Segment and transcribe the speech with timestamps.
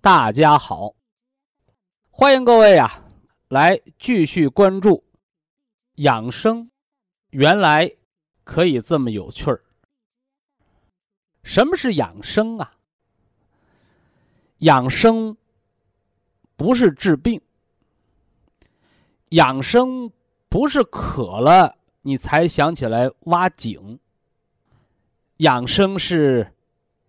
[0.00, 0.94] 大家好，
[2.08, 3.02] 欢迎各位啊，
[3.48, 5.02] 来继续关注
[5.96, 6.70] 养生。
[7.30, 7.92] 原来
[8.44, 9.60] 可以这么有趣儿。
[11.42, 12.76] 什么是养生啊？
[14.58, 15.36] 养生
[16.54, 17.40] 不是治病，
[19.30, 20.12] 养生
[20.48, 23.98] 不是渴了你才想起来挖井，
[25.38, 26.54] 养生是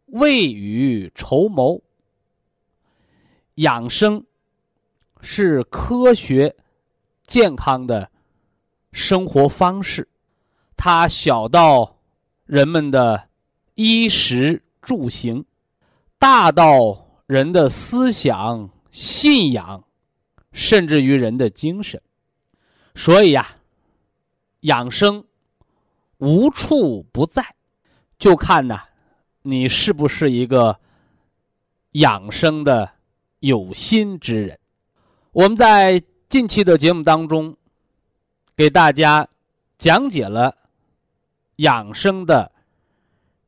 [0.07, 1.79] 未雨绸缪。
[3.59, 4.25] 养生
[5.19, 6.55] 是科学、
[7.27, 8.09] 健康的
[8.93, 10.07] 生活方式，
[10.77, 11.97] 它小到
[12.45, 13.27] 人们的
[13.75, 15.43] 衣食住行，
[16.17, 19.83] 大到人的思想、信仰，
[20.53, 22.01] 甚至于人的精神。
[22.95, 23.45] 所以呀，
[24.61, 25.25] 养生
[26.19, 27.55] 无处不在，
[28.17, 28.83] 就看呐，
[29.41, 30.79] 你是不是一个
[31.91, 32.98] 养生的。
[33.39, 34.59] 有心之人，
[35.31, 37.55] 我们在近期的节目当中，
[38.55, 39.27] 给大家
[39.77, 40.55] 讲解了
[41.57, 42.51] 养生的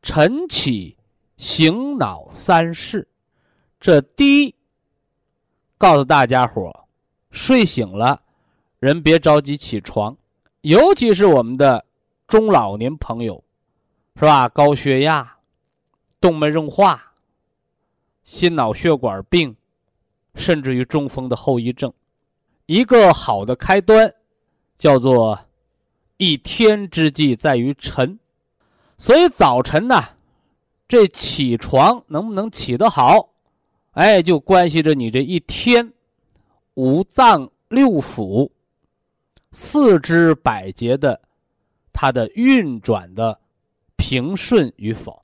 [0.01, 0.95] 晨起
[1.35, 3.07] 醒脑三式。
[3.79, 4.55] 这第一，
[5.77, 6.87] 告诉大家伙
[7.31, 8.21] 睡醒了，
[8.79, 10.15] 人别着急起床，
[10.61, 11.83] 尤其是我们的
[12.27, 13.43] 中老年朋友，
[14.15, 14.47] 是吧？
[14.47, 15.37] 高血压、
[16.21, 17.11] 动脉硬化、
[18.23, 19.53] 心脑血管病。
[20.35, 21.93] 甚至于中风的后遗症，
[22.65, 24.13] 一个好的开端，
[24.77, 25.37] 叫做
[26.17, 28.17] 一天之计在于晨，
[28.97, 30.01] 所以早晨呢，
[30.87, 33.29] 这起床能不能起得好，
[33.91, 35.93] 哎，就关系着你这一天
[36.75, 38.49] 五脏六腑、
[39.51, 41.21] 四肢百节的
[41.91, 43.39] 它的运转的
[43.97, 45.21] 平顺与否。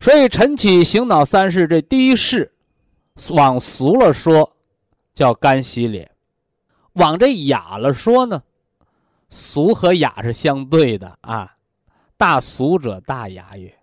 [0.00, 2.52] 所以晨起醒脑三式这第一式。
[3.30, 4.52] 往俗了说，
[5.14, 6.06] 叫干洗脸；
[6.92, 8.42] 往这雅了说呢，
[9.30, 11.56] 俗和雅是相对的啊。
[12.16, 13.74] 大俗者大雅也。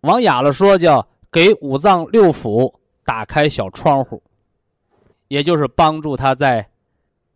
[0.00, 2.72] 往雅了说，叫给五脏六腑
[3.04, 4.22] 打开小窗户，
[5.28, 6.68] 也就是帮助他在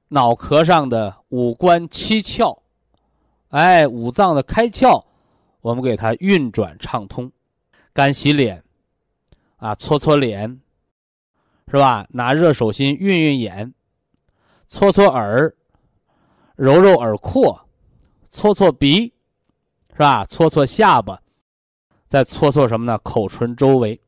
[0.08, 2.58] 脑壳上的五官七窍，
[3.48, 5.04] 哎，五脏的开窍，
[5.60, 7.30] 我们给它运转畅通。
[7.92, 8.62] 干洗脸，
[9.56, 10.60] 啊，搓搓脸。
[11.70, 12.04] 是吧？
[12.10, 13.72] 拿热手心熨熨眼，
[14.66, 15.54] 搓搓耳，
[16.56, 17.68] 揉揉耳廓，
[18.28, 19.12] 搓搓鼻，
[19.92, 20.24] 是吧？
[20.24, 21.22] 搓搓下巴，
[22.08, 22.98] 再搓搓什么呢？
[23.04, 24.00] 口唇周围，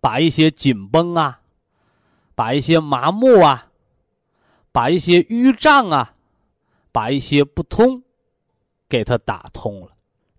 [0.00, 1.40] 把一些紧绷啊，
[2.34, 3.66] 把一些麻木啊，
[4.72, 6.14] 把一些淤胀啊，
[6.92, 8.02] 把一些不通，
[8.88, 9.92] 给它打通了。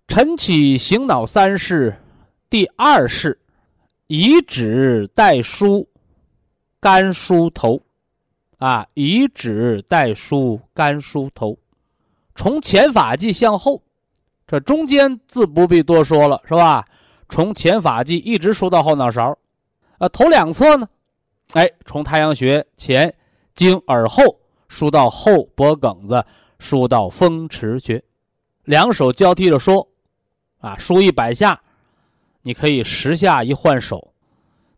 [0.08, 1.96] 晨起醒脑三式，
[2.50, 3.40] 第二式，
[4.08, 5.88] 以指代梳。
[6.84, 7.82] 干梳头，
[8.58, 11.58] 啊，以指代梳，干梳头，
[12.36, 13.82] 从前发际向后，
[14.46, 16.86] 这中间自不必多说了，是吧？
[17.30, 19.38] 从前发际一直梳到后脑勺，
[19.98, 20.86] 啊，头两侧呢，
[21.54, 23.16] 哎，从太阳穴前
[23.56, 24.38] 经耳后
[24.68, 26.22] 梳到后脖梗子，
[26.60, 28.04] 梳到风池穴，
[28.66, 29.88] 两手交替着说，
[30.60, 31.62] 啊，梳一百下，
[32.42, 34.13] 你可以十下一换手。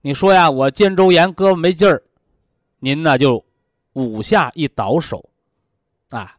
[0.05, 1.99] 你说呀，我肩周炎，胳膊没劲儿，
[2.77, 3.43] 您呢就
[3.93, 5.27] 五下一倒手，
[6.11, 6.37] 啊，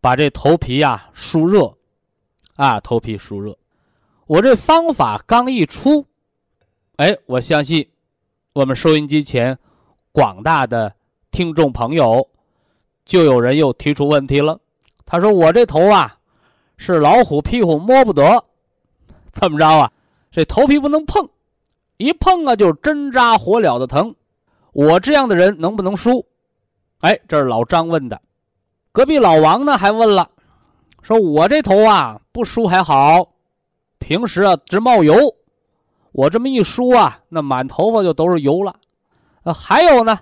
[0.00, 1.70] 把这头皮呀梳热，
[2.56, 3.54] 啊，头皮梳热。
[4.24, 6.02] 我这方法刚一出，
[6.96, 7.86] 哎，我相信
[8.54, 9.58] 我们收音机前
[10.10, 10.90] 广大的
[11.30, 12.26] 听众朋友，
[13.04, 14.58] 就有人又提出问题了。
[15.04, 16.16] 他说：“我这头啊
[16.78, 18.42] 是老虎屁股摸不得，
[19.30, 19.92] 怎么着啊？
[20.30, 21.28] 这头皮不能碰。”
[21.98, 24.14] 一碰啊，就针扎火燎的疼。
[24.72, 26.24] 我这样的人能不能输？
[27.00, 28.20] 哎，这是老张问的。
[28.92, 30.30] 隔壁老王呢还问了，
[31.02, 33.28] 说我这头啊不梳还好，
[33.98, 35.14] 平时啊直冒油，
[36.12, 38.74] 我这么一梳啊，那满头发就都是油了。
[39.42, 40.18] 呃，还有呢，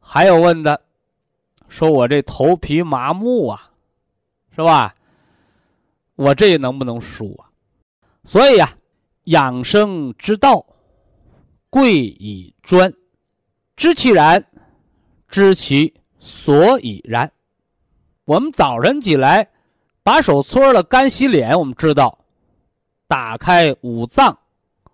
[0.00, 0.80] 还有问的，
[1.68, 3.70] 说我这头皮麻木啊，
[4.54, 4.94] 是吧？
[6.16, 7.50] 我这能不能梳啊？
[8.24, 8.70] 所以呀，
[9.24, 10.64] 养生之道，
[11.70, 12.92] 贵以专，
[13.76, 14.44] 知其然，
[15.28, 17.30] 知其所以然。
[18.24, 19.48] 我们早晨起来，
[20.02, 21.56] 把手搓了，干洗脸。
[21.56, 22.18] 我们知道，
[23.06, 24.36] 打开五脏，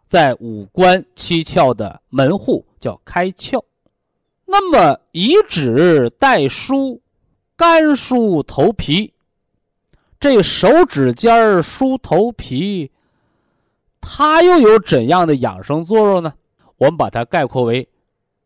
[0.07, 3.63] 在五官七窍的门户叫开窍。
[4.45, 7.01] 那么以指代梳，
[7.57, 9.15] 干梳头皮。
[10.21, 12.91] 这手指尖儿梳头皮，
[14.01, 16.35] 它又有怎样的养生作用呢？
[16.77, 17.89] 我们把它概括为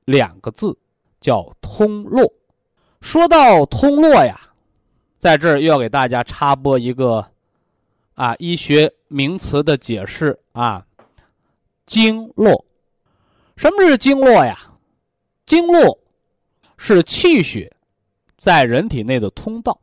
[0.05, 0.77] 两个字，
[1.21, 2.33] 叫通络。
[3.01, 4.41] 说到通络呀，
[5.19, 7.25] 在这儿又要给大家插播一个
[8.15, 10.87] 啊医学名词的解释啊，
[11.87, 12.65] 经络。
[13.57, 14.59] 什么是经络呀？
[15.47, 15.99] 经络
[16.77, 17.71] 是气血
[18.39, 19.81] 在人体内的通道，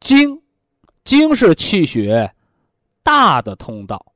[0.00, 0.40] 经。
[1.04, 2.30] 经是气血
[3.02, 4.12] 大的通道，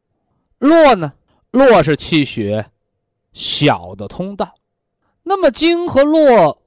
[0.58, 1.10] 络呢？
[1.50, 2.70] 络是气血
[3.32, 4.54] 小的通道。
[5.22, 6.62] 那么经和络，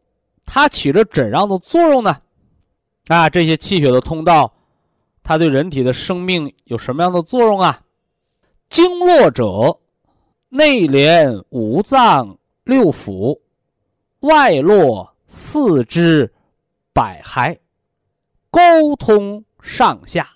[0.46, 2.22] 它起着怎样的作用呢？
[3.08, 4.54] 啊，这些气血的通道，
[5.24, 7.82] 它对人体的生命有什么样的作用啊？
[8.70, 9.80] 经络者，
[10.50, 13.40] 内连五脏六腑，
[14.22, 16.34] 外络四肢
[16.94, 17.58] 百骸，
[18.50, 19.44] 沟通。
[19.68, 20.30] 上下，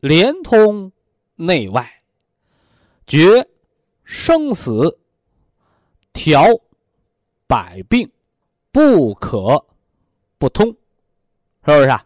[0.00, 0.90] 连通
[1.36, 1.88] 内外，
[3.06, 3.48] 决
[4.02, 4.98] 生死，
[6.18, 6.44] 调
[7.46, 8.10] 百病，
[8.72, 9.64] 不可
[10.36, 10.74] 不通，是
[11.64, 12.04] 不是啊？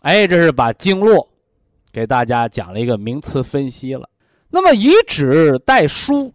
[0.00, 1.28] 哎，这是把经络
[1.92, 4.08] 给大家讲了一个名词分析了。
[4.48, 6.32] 那么以指代梳，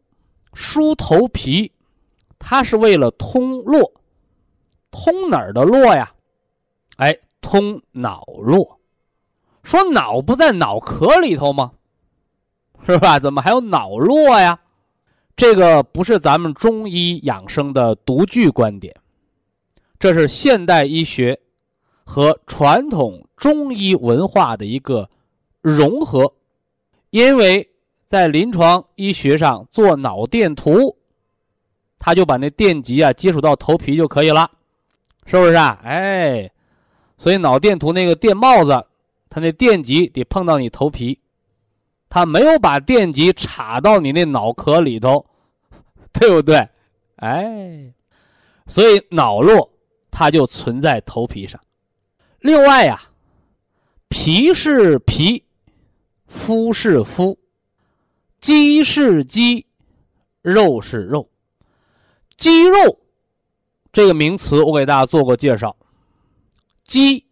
[0.53, 1.71] 梳头皮，
[2.37, 3.91] 它是为了通络，
[4.91, 6.13] 通哪儿的络呀？
[6.97, 7.17] 哎。
[7.39, 8.77] 通脑络，
[9.63, 11.71] 说脑不在脑壳里头吗？
[12.85, 13.19] 是吧？
[13.19, 14.59] 怎么还有脑络呀？
[15.37, 18.93] 这个不是咱们中医养生的独具观点，
[19.99, 21.39] 这是现代医学
[22.03, 25.07] 和传统中医文化的一个
[25.61, 26.33] 融合。
[27.11, 27.69] 因为
[28.07, 30.97] 在临床医学上做脑电图，
[31.99, 34.49] 他就把那电极啊接触到头皮就可以了，
[35.27, 35.79] 是不是啊？
[35.83, 36.51] 哎。
[37.15, 38.85] 所以脑电图那个电帽子，
[39.29, 41.19] 它那电极得碰到你头皮，
[42.17, 45.23] 它没有把电极插到你那脑壳里头，
[46.11, 46.67] 对不对？
[47.17, 47.93] 哎，
[48.65, 49.71] 所以脑络
[50.09, 51.61] 它就存在头皮上。
[52.39, 52.99] 另外呀，
[54.09, 55.45] 皮是皮，
[56.25, 57.37] 肤是肤，
[58.39, 59.67] 肌是肌，
[60.41, 61.29] 肉是肉。
[62.35, 62.99] 肌肉
[63.91, 65.75] 这个名词我给大家做过介绍。
[66.83, 67.23] 肌，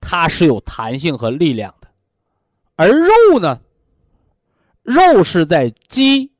[0.00, 1.88] 它是有弹性和力量的，
[2.76, 3.60] 而肉呢，
[4.84, 6.30] 肉是在肌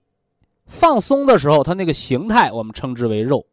[0.67, 3.45] 放松的时候，它那个形态我们称之为肉。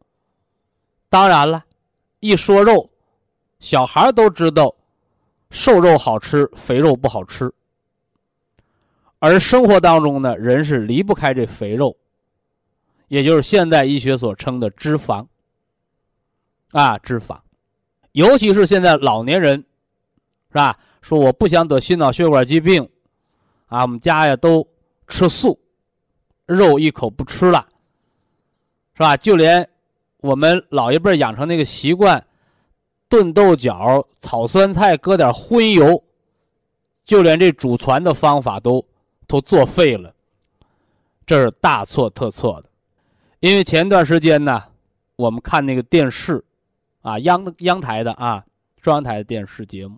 [1.09, 1.65] 当然了，
[2.19, 2.89] 一说肉，
[3.59, 4.75] 小孩都知道，
[5.49, 7.51] 瘦肉好吃，肥肉不好吃。
[9.19, 11.95] 而生活当中呢，人是离不开这肥肉，
[13.07, 15.25] 也就是现代医学所称的脂肪。
[16.71, 17.39] 啊，脂肪。
[18.11, 19.57] 尤其是现在老年人，
[20.49, 20.77] 是吧？
[21.01, 22.89] 说我不想得心脑血管疾病，
[23.67, 24.67] 啊，我们家呀都
[25.07, 25.59] 吃素，
[26.45, 27.67] 肉一口不吃了，
[28.93, 29.17] 是吧？
[29.17, 29.67] 就连
[30.17, 32.25] 我们老一辈养成那个习惯，
[33.07, 36.03] 炖豆角、炒酸菜，搁点荤油，
[37.03, 38.85] 就连这祖传的方法都
[39.27, 40.13] 都作废了，
[41.25, 42.69] 这是大错特错的。
[43.39, 44.63] 因为前段时间呢，
[45.15, 46.43] 我们看那个电视。
[47.03, 48.45] 啊，央央台的啊，
[48.79, 49.97] 中央台的电视节目，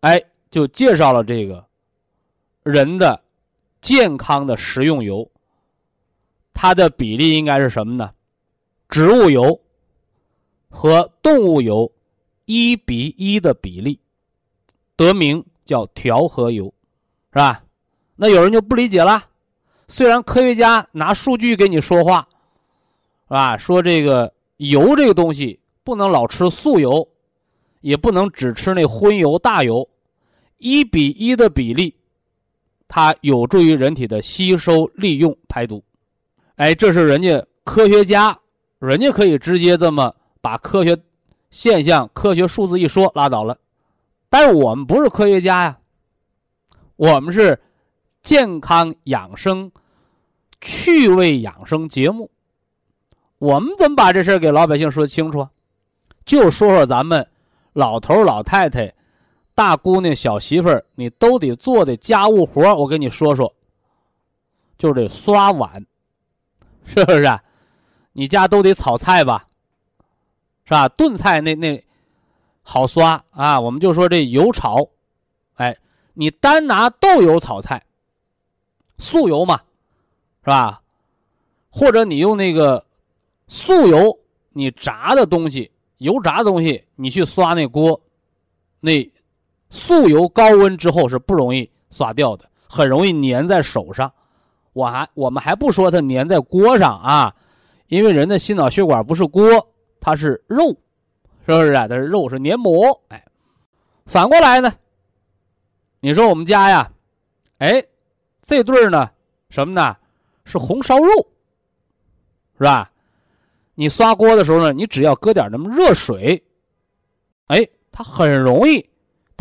[0.00, 0.18] 哎，
[0.50, 1.62] 就介绍了这个
[2.62, 3.22] 人的
[3.82, 5.30] 健康的食用油，
[6.54, 8.10] 它的比例应该是什么呢？
[8.88, 9.60] 植物油
[10.70, 11.92] 和动物油
[12.46, 14.00] 一比一的比例，
[14.96, 16.72] 得名叫调和油，
[17.32, 17.62] 是吧？
[18.16, 19.22] 那有人就不理解了，
[19.86, 22.26] 虽然科学家拿数据给你说话，
[23.28, 23.58] 是吧？
[23.58, 25.58] 说这个油这个东西。
[25.84, 27.08] 不能老吃素油，
[27.80, 29.88] 也不能只吃那荤油大油，
[30.58, 31.96] 一比一的比例，
[32.94, 35.82] 它有助于人体的吸收、利用、排毒。
[36.56, 38.38] 哎，这是人家科学家
[38.80, 40.94] 人家可以直接这么把科学
[41.50, 43.56] 现象、科学数字一说拉倒了，
[44.28, 45.78] 但是我们不是科学家呀，
[46.96, 47.58] 我们是
[48.22, 49.72] 健康养生、
[50.60, 52.30] 趣味养生节目，
[53.38, 55.50] 我们怎么把这事儿给老百姓说清楚啊？
[56.26, 57.26] 就说说咱们
[57.72, 58.92] 老头老太太、
[59.54, 63.54] 大姑娘小媳妇儿，你都得做的家务活我跟你说说，
[64.78, 65.84] 就这刷碗，
[66.84, 67.40] 是不是？
[68.12, 69.46] 你家都得炒菜吧，
[70.64, 70.88] 是吧？
[70.88, 71.84] 炖菜那那
[72.62, 74.88] 好刷啊，我们就说这油炒，
[75.54, 75.76] 哎，
[76.14, 77.84] 你单拿豆油炒菜，
[78.98, 79.60] 素油嘛，
[80.42, 80.82] 是吧？
[81.70, 82.84] 或者你用那个
[83.48, 84.18] 素油，
[84.50, 85.70] 你炸的东西。
[85.98, 88.00] 油炸的东西，你去刷那锅，
[88.80, 89.08] 那
[89.72, 94.12] 素油高温之后是不容易刷掉的，很容易粘在手上。
[94.74, 97.34] 我还我们还不说它粘在锅上啊，
[97.86, 99.42] 因为人的心脑血管不是锅，
[99.98, 100.76] 它是肉，
[101.46, 101.88] 是不是啊？
[101.88, 103.00] 它是肉，是黏膜。
[103.08, 103.24] 哎，
[104.04, 104.70] 反过来呢？
[106.00, 106.92] 你说我们家呀，
[107.56, 107.82] 哎，
[108.42, 109.10] 这对呢，
[109.48, 109.96] 什么呢？
[110.44, 111.10] 是红烧肉，
[112.58, 112.90] 是吧？
[113.74, 116.44] 你刷锅的时候呢，你只要搁点那么热水，
[117.46, 118.86] 哎，它很容易，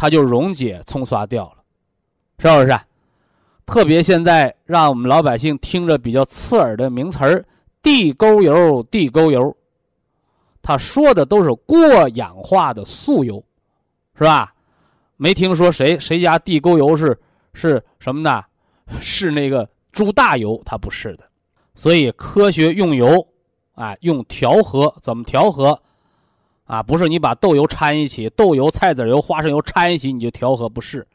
[0.01, 1.57] 它就溶解冲刷掉了，
[2.39, 2.75] 是不是？
[3.67, 7.45] 特别现在让我们老百姓听着比较刺耳的名词儿
[7.83, 9.55] “地沟油”，地沟油，
[10.59, 13.43] 他说的都是过氧化的素油，
[14.17, 14.51] 是吧？
[15.17, 17.15] 没听说谁谁家地沟油是
[17.53, 18.43] 是什么呢？
[18.99, 21.29] 是那个猪大油，它不是的。
[21.75, 23.23] 所以科学用油。
[23.73, 25.79] 啊，用调和怎么调和？
[26.71, 31.05] 啊，不是你把豆油掺一起，豆油、菜籽油、花生油掺一起你就调和，不是，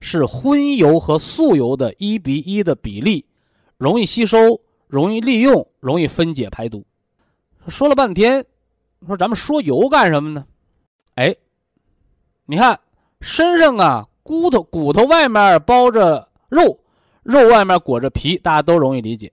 [0.00, 3.24] 是荤油和素油的一比一的比例，
[3.78, 6.84] 容易吸收，容易利用，容易分解排毒。
[7.68, 8.44] 说了半天，
[9.06, 10.44] 说咱们说油干什么呢？
[11.14, 11.34] 哎，
[12.44, 12.78] 你看
[13.22, 16.78] 身上啊，骨头骨头外面包着肉，
[17.22, 19.32] 肉外面裹着皮，大家都容易理解。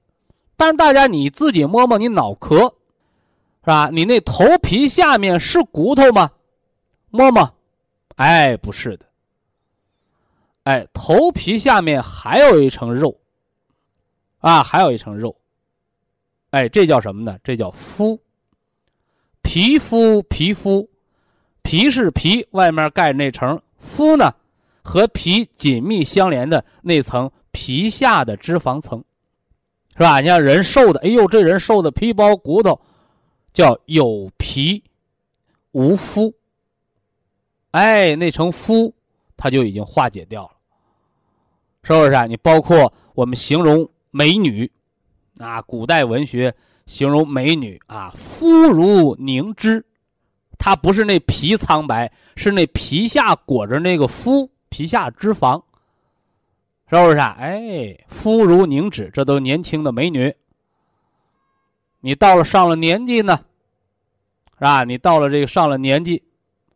[0.55, 2.73] 但是大家你自己摸摸你脑壳，
[3.61, 3.89] 是吧？
[3.91, 6.31] 你那头皮下面是骨头吗？
[7.09, 7.53] 摸摸，
[8.15, 9.05] 哎，不是的。
[10.63, 13.19] 哎，头皮下面还有一层肉，
[14.39, 15.35] 啊，还有一层肉。
[16.51, 17.37] 哎，这叫什么呢？
[17.43, 18.19] 这叫肤。
[19.41, 20.87] 皮肤，皮肤，
[21.63, 24.33] 皮是皮，外面盖那层肤呢，
[24.83, 29.03] 和皮紧密相连的那层皮下的脂肪层。
[29.93, 30.19] 是吧？
[30.21, 32.79] 你像人瘦的，哎呦，这人瘦的皮包骨头，
[33.53, 34.84] 叫有皮
[35.72, 36.34] 无肤。
[37.72, 38.94] 哎，那层肤，
[39.38, 40.51] 它就已经化解掉了，
[41.84, 42.25] 是不是啊？
[42.25, 44.72] 你包括我们形容美女，
[45.38, 49.86] 啊，古代文学形容美女啊，肤如凝脂，
[50.58, 55.62] 它不是那皮苍白，是那皮下裹着那个肤，皮下脂肪。
[56.91, 57.38] 是不是啊？
[57.39, 60.36] 哎，肤如凝脂，这都年轻的美女。
[62.01, 63.38] 你到了上了年纪呢，
[64.58, 64.84] 是吧？
[64.84, 66.24] 你到了这个上了年纪，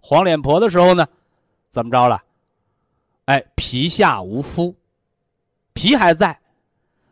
[0.01, 1.07] 黄脸婆的时候呢，
[1.69, 2.21] 怎么着了？
[3.25, 4.75] 哎，皮下无肤，
[5.73, 6.37] 皮还在，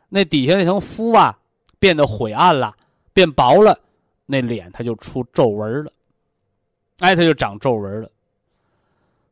[0.10, 1.40] 那底下那层肤啊，
[1.80, 2.76] 变得晦暗了，
[3.14, 3.80] 变薄了，
[4.26, 5.94] 那脸它就出皱纹了，
[7.00, 8.12] 哎，它就长皱纹了。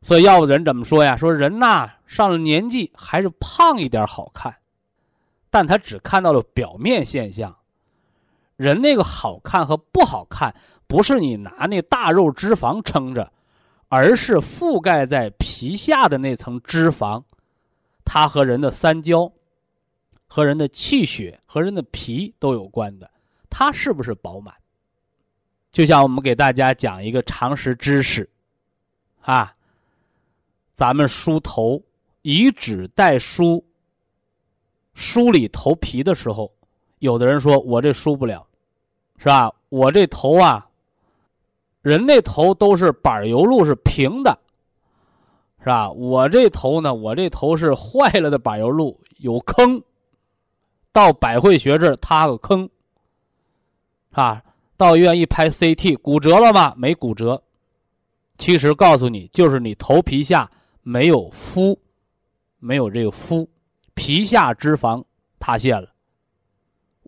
[0.02, 1.18] 所以，要不人怎么说呀？
[1.18, 4.56] 说人呐，上了年纪还是胖一点好看，
[5.50, 7.54] 但他只看到了表面现象。
[8.60, 10.54] 人那个好看和不好看，
[10.86, 13.32] 不是你拿那大肉脂肪撑着，
[13.88, 17.24] 而是覆盖在皮下的那层脂肪，
[18.04, 19.32] 它和人的三焦、
[20.28, 23.10] 和人的气血、和人的脾都有关的。
[23.50, 24.54] 它是不是饱满？
[25.72, 28.30] 就像我们给大家讲一个常识知识，
[29.22, 29.56] 啊。
[30.74, 31.82] 咱们梳头，
[32.24, 33.66] 以指代梳。
[34.96, 36.54] 梳理头皮的时候，
[37.00, 38.46] 有的人说我这梳不了，
[39.20, 39.54] 是吧？
[39.70, 40.68] 我这头啊，
[41.84, 44.40] 人那头都是板油路，是平的，
[45.60, 45.92] 是吧？
[45.92, 49.84] 我这头呢，我这头是坏了的板油路，有坑。
[50.92, 52.68] 到百会穴这塌个坑，
[54.12, 54.42] 啊，
[54.76, 56.74] 到医院一拍 CT，骨折了吗？
[56.76, 57.44] 没骨折。
[58.38, 60.50] 其实告诉你，就是你头皮下。
[60.82, 61.78] 没有肤，
[62.58, 63.48] 没有这个肤，
[63.94, 65.04] 皮下脂肪
[65.38, 65.89] 塌陷了。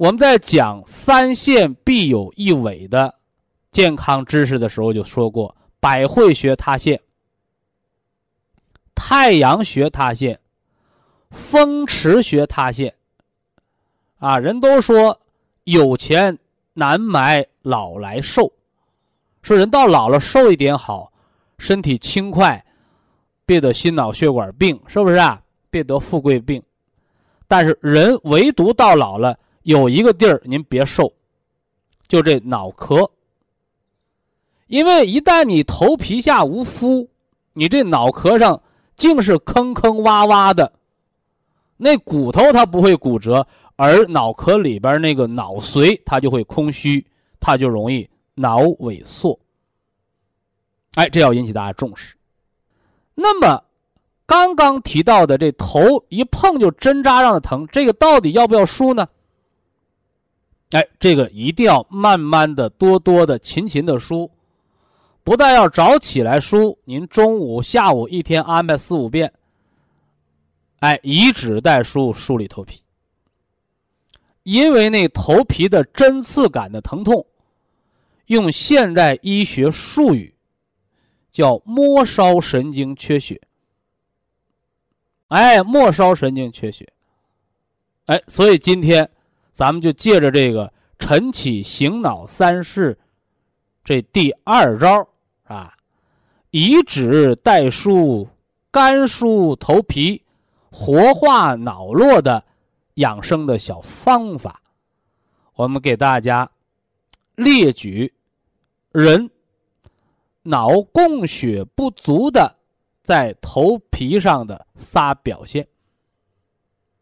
[0.02, 3.14] 我们在讲三线必有一尾的
[3.72, 7.00] 健康知识的时候就说过：百会穴塌陷、
[8.96, 10.40] 太阳穴塌陷、
[11.30, 12.92] 风池穴塌陷。
[14.18, 15.22] 啊，人都说
[15.66, 16.36] 有钱
[16.74, 18.52] 难买老来瘦，
[19.44, 21.14] 说人到老了瘦一点好，
[21.60, 22.66] 身体轻快，
[23.46, 25.40] 别得心脑血管病，是不是啊？
[25.70, 26.60] 别得富贵病。
[27.48, 31.12] 但是人唯独到老了，有一个地儿您别瘦，
[32.08, 33.10] 就这脑壳。
[34.68, 37.10] 因为一旦你头皮下无肤，
[37.54, 38.62] 你这脑壳上
[38.96, 40.72] 竟是坑坑洼洼的，
[41.78, 47.06] 那骨头它不会骨折，而脑壳里边那个脑髓它就会空虚，
[47.40, 49.38] 它就容易脑萎缩。
[50.94, 52.16] 哎，这要引起大家重视。
[53.14, 53.64] 那么，
[54.26, 59.08] 刚刚提到的这头一碰就针扎上的疼，这个到底要不要梳呢？
[60.72, 64.30] 哎，这个一定要慢慢的、多多的、勤勤的梳。
[65.24, 69.32] 不但要早起来梳，您中午、下午一天安排四五遍。
[70.80, 72.82] 哎，以指代梳梳理头皮，
[74.44, 77.24] 因为那头皮的针刺感的疼痛，
[78.26, 80.34] 用现代医学术语
[81.32, 83.40] 叫末梢神经缺血。
[85.28, 86.92] 哎，末梢神经缺血。
[88.06, 89.08] 哎，所以今天
[89.52, 92.98] 咱们就借着这个晨起醒脑三式
[93.84, 95.08] 这第二招。
[95.44, 95.74] 啊，
[96.52, 98.30] 以指代梳，
[98.72, 100.24] 干梳头皮，
[100.72, 102.42] 活化脑络的
[102.94, 104.62] 养生的小方法，
[105.56, 106.50] 我们给大家
[107.36, 108.14] 列举
[108.94, 109.30] 人
[110.44, 112.56] 脑供血不足的
[113.04, 115.68] 在头皮上的仨表现。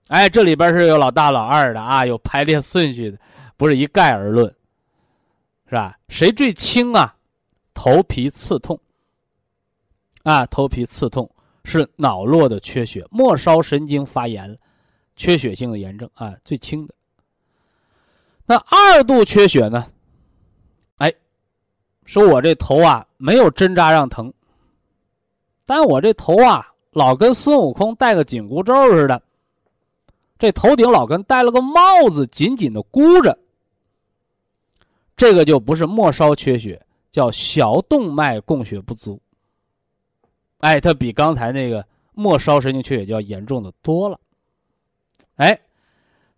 [0.10, 3.18] 哎，这里边是有老大老二的啊，有排列顺序的，
[3.58, 4.48] 不是一概而论，
[5.68, 5.98] 是吧？
[6.10, 7.16] 谁最轻啊？
[7.76, 8.78] 头皮刺痛，
[10.24, 11.30] 啊，头皮刺痛
[11.64, 14.58] 是脑络的缺血，末梢神经发炎，
[15.16, 16.94] 缺血性的炎症啊，最轻的。
[18.48, 19.86] 那二度缺血呢？
[20.98, 21.14] 哎，
[22.04, 24.34] 说我这头啊没有针扎上疼，
[25.68, 29.22] 但我这头啊老跟孙悟空戴个紧箍咒似的，
[30.40, 33.38] 这头顶老跟戴了个帽子，紧紧的箍着。
[35.16, 36.84] 这个就不是末梢缺血。
[37.12, 39.20] 叫小动脉供血不足，
[40.60, 44.20] 哎，它比刚才那个末梢神经缺血就要严重的多了，
[45.38, 45.60] 哎，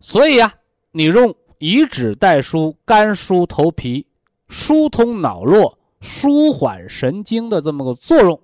[0.00, 0.54] 所以呀，
[0.92, 4.06] 你用以指代梳，干梳头皮，
[4.48, 8.40] 疏通脑络，舒缓神经的这么个作用，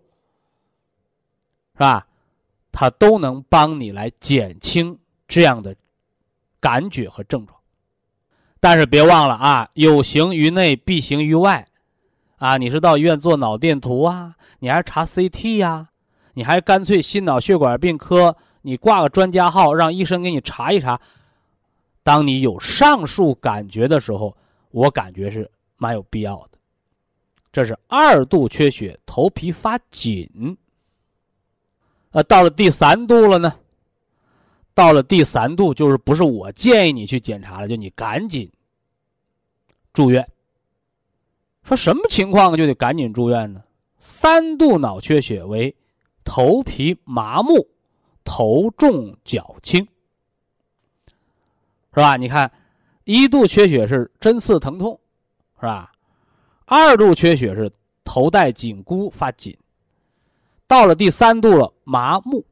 [1.73, 2.07] 是吧？
[2.71, 5.77] 它都能帮你来减轻这样的
[6.59, 7.57] 感觉和症状，
[8.59, 11.65] 但是别忘了啊，有形于内，必形于外。
[12.39, 14.35] 啊，你是到医院做脑电图啊？
[14.61, 15.89] 你还是查 CT 呀？
[16.35, 21.01] 你还干脆心脑血管病科，你挂个专家号，让医生给你查一查。
[22.03, 24.37] 当你有上述感觉的时候，
[24.71, 26.59] 我感觉是蛮有必要的。
[27.53, 30.57] 这是二度缺血，头皮发紧。
[32.13, 33.53] 呃，到了第三度了呢？
[34.79, 38.49] 到了第三度，就是不是我建议你去检查了，就你赶紧
[39.93, 40.25] 住院。
[41.65, 43.61] 说什么情况就得赶紧住院呢？
[43.99, 45.75] 三度脑缺血为
[46.23, 47.67] 头皮麻木、
[48.23, 49.85] 头重脚轻，
[51.93, 52.17] 是吧？
[52.17, 52.49] 你看，
[53.03, 54.97] 一度缺血是针刺疼痛，
[55.57, 55.91] 是吧？
[56.67, 57.69] 二度缺血是
[58.05, 59.59] 头戴紧箍发紧，
[60.69, 62.47] 到了第三度了，麻木。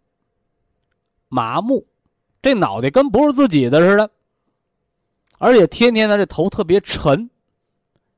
[1.28, 1.86] 麻木，
[2.46, 4.08] 这脑袋跟不是自己的似的，
[5.38, 7.28] 而且天天他这头特别沉。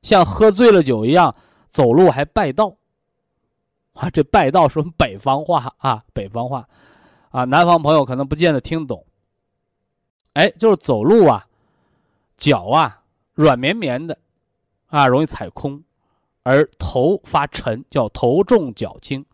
[0.03, 1.35] 像喝醉了酒一样
[1.67, 2.77] 走路还拜道，
[3.93, 6.69] 啊，这拜道是北方话啊，北方话，
[7.31, 9.03] 啊，南方朋友可能不见得听懂。
[10.33, 11.47] 哎，就是走路啊，
[12.37, 13.01] 脚啊
[13.33, 14.15] 软绵绵的，
[14.85, 15.83] 啊，容易踩空，
[16.43, 19.25] 而头发沉，叫头重脚轻，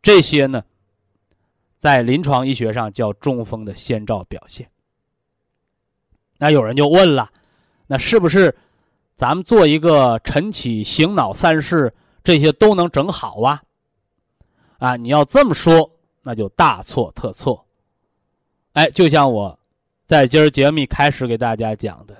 [0.00, 0.64] 这些呢，
[1.84, 4.66] 在临床医学上叫中风的先兆表现。
[6.38, 7.30] 那有人就问了，
[7.86, 8.56] 那是不是？
[9.14, 13.62] 咱们做一个晨起醒脑三式，这些都能整好啊！
[14.78, 15.90] 啊，你要这么说，
[16.22, 17.62] 那就大错特错。
[18.72, 19.58] 哎，就像我
[20.06, 22.16] 在今儿节目一开始给大家讲的，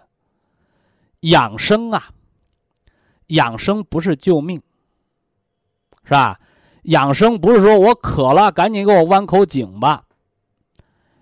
[1.20, 2.10] 养生啊，
[3.28, 4.60] 养生不是救命，
[6.04, 6.38] 是吧？
[6.84, 10.04] 养生不是说我渴了赶紧给我弯口井吧，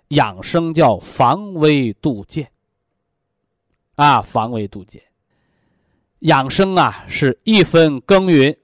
[0.09, 2.51] 养生叫防微杜渐
[3.95, 5.03] 啊，防微杜渐。
[6.21, 8.57] 养生啊，是一分耕耘，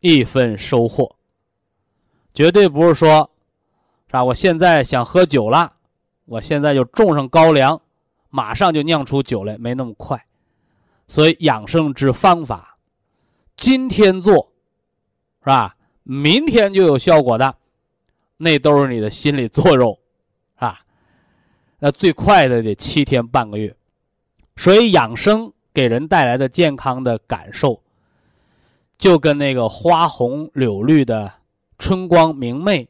[0.00, 1.16] 一分收获，
[2.32, 3.30] 绝对不是说，
[4.06, 4.24] 是吧？
[4.24, 5.72] 我现在想喝酒了，
[6.24, 7.80] 我现在就种上高粱，
[8.30, 10.22] 马上就酿出酒来，没那么快。
[11.06, 12.78] 所以养生之方法，
[13.56, 14.52] 今天做，
[15.40, 15.76] 是吧？
[16.10, 17.54] 明天就有效果的，
[18.36, 19.96] 那都是你的心理作用，
[20.56, 20.80] 啊，
[21.78, 23.72] 那最快的得七天半个月。
[24.56, 27.80] 所以养生给人带来的健康的感受，
[28.98, 31.32] 就跟那个花红柳绿的
[31.78, 32.88] 春光明媚，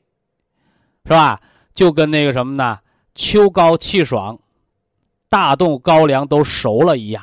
[1.04, 1.42] 是吧？
[1.74, 2.78] 就跟那个什么呢？
[3.14, 4.38] 秋高气爽，
[5.28, 7.22] 大豆高粱都熟了一样，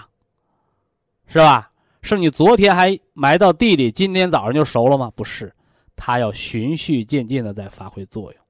[1.25, 1.71] 是吧？
[2.03, 5.12] 是你昨天还埋到地里，今天早上就熟了吗？
[5.15, 5.55] 不是，
[5.97, 8.41] 它要循序渐进的在发挥作用。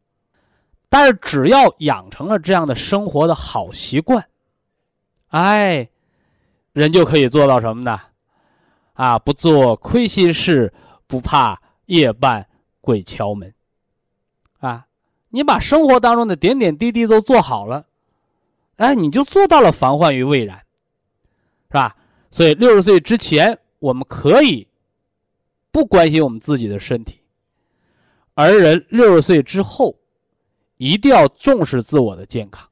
[0.88, 4.28] 但是只要养成了这样的生活的好习惯。
[5.30, 5.90] 哎，
[6.74, 8.00] 人就可以做到什么呢？
[8.94, 10.74] 啊，不做亏心事，
[11.08, 12.48] 不怕夜半
[12.80, 13.54] 鬼敲门。
[14.60, 14.88] 啊，
[15.30, 17.86] 你把生活当中的点点滴滴都做好了，
[18.78, 20.58] 哎，你就做到了防患于未然，
[21.68, 21.96] 是吧？
[22.32, 24.68] 所以六十岁之前，我们可以
[25.72, 27.18] 不关心我们自己的身体；
[28.40, 29.98] 而人六十岁之后，
[30.78, 32.70] 一定要重视自我的健康。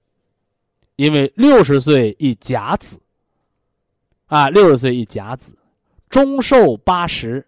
[0.96, 3.02] 因为六十岁一甲子，
[4.28, 5.58] 啊，六十岁一甲子，
[6.08, 7.48] 中寿八十，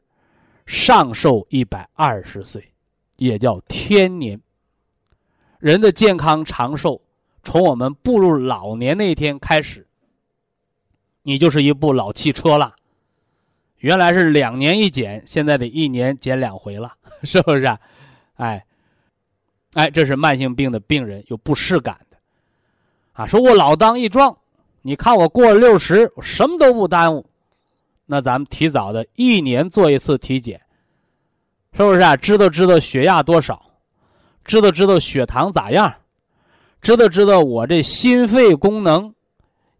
[0.65, 2.71] 上寿一百二十岁，
[3.17, 4.41] 也叫天年。
[5.59, 6.99] 人的健康长寿，
[7.43, 9.85] 从我们步入老年那一天开始，
[11.21, 12.75] 你就是一部老汽车了。
[13.77, 17.77] 原来是两年一检，现在得一年检两回了， 是不是？
[18.37, 18.65] 哎，
[19.73, 22.17] 哎，这是慢性病的病人有不适感的。
[23.13, 24.37] 啊，说我老当益壮，
[24.81, 27.25] 你看我过了六十，我什么都不耽误。
[28.05, 30.61] 那咱们提早的一年做一次体检，
[31.73, 32.15] 是不是啊？
[32.15, 33.61] 知道知道血压多少，
[34.45, 35.93] 知道知道血糖咋样，
[36.81, 39.13] 知道知道我这心肺功能、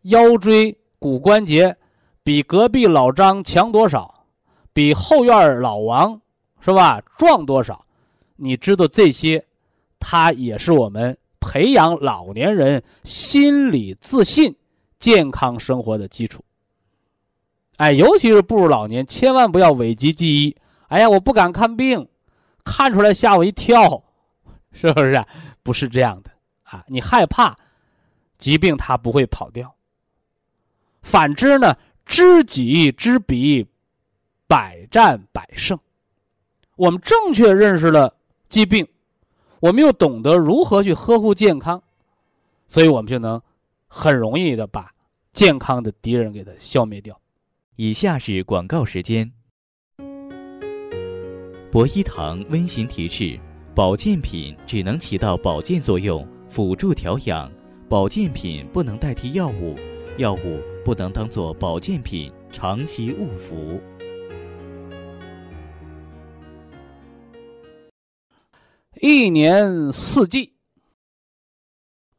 [0.02, 1.78] 腰椎骨关节
[2.24, 4.26] 比隔壁老张强多少，
[4.74, 6.20] 比后院老王
[6.60, 7.86] 是吧壮多少？
[8.38, 9.46] 你知道这些，
[10.00, 11.18] 它也是我们。
[11.40, 14.54] 培养老年人心理自信、
[15.00, 16.44] 健康生活的基础。
[17.78, 20.58] 哎，尤其是步入老年，千万不要讳疾忌医。
[20.88, 22.10] 哎呀，我不敢看病，
[22.66, 24.04] 看出来吓我一跳，
[24.74, 25.24] 是不是？
[25.64, 26.32] 不是这样的
[26.64, 26.84] 啊！
[26.88, 27.56] 你害怕
[28.38, 29.74] 疾病，它不会跑掉。
[31.02, 33.66] 反之呢，知己知彼，
[34.48, 35.80] 百战百胜。
[36.76, 38.17] 我们正确认识了
[38.50, 38.88] 疾病。
[39.60, 41.82] 我们又懂得如何去呵护健康，
[42.68, 43.42] 所以我们就能
[43.88, 44.94] 很容易的把
[45.34, 47.20] 健康的敌人给它消灭掉。
[47.76, 49.32] 以下是广告时间。
[51.72, 53.40] 博一堂温馨提示：
[53.76, 57.52] 保健品只能起到保健作用，辅助调养；
[57.90, 59.76] 保健品不能代替药物，
[60.18, 63.82] 药物不能当做保健品长期误服。
[69.02, 70.56] 一年四季，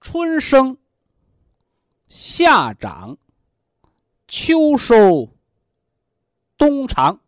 [0.01, 0.77] 春生、
[2.07, 3.17] 夏长、
[4.29, 5.29] 秋收、
[6.57, 7.19] 冬藏，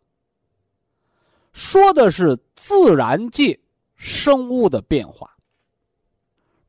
[1.51, 3.59] 说的是自然界
[3.95, 5.37] 生物的变化。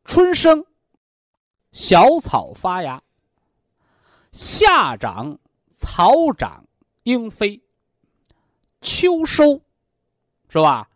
[0.04, 0.64] 春生，
[1.70, 3.00] 小草发芽；
[4.32, 5.38] 夏长，
[5.70, 6.66] 草长
[7.04, 7.60] 莺飞；
[8.80, 9.60] 秋收，
[10.48, 10.88] 是吧？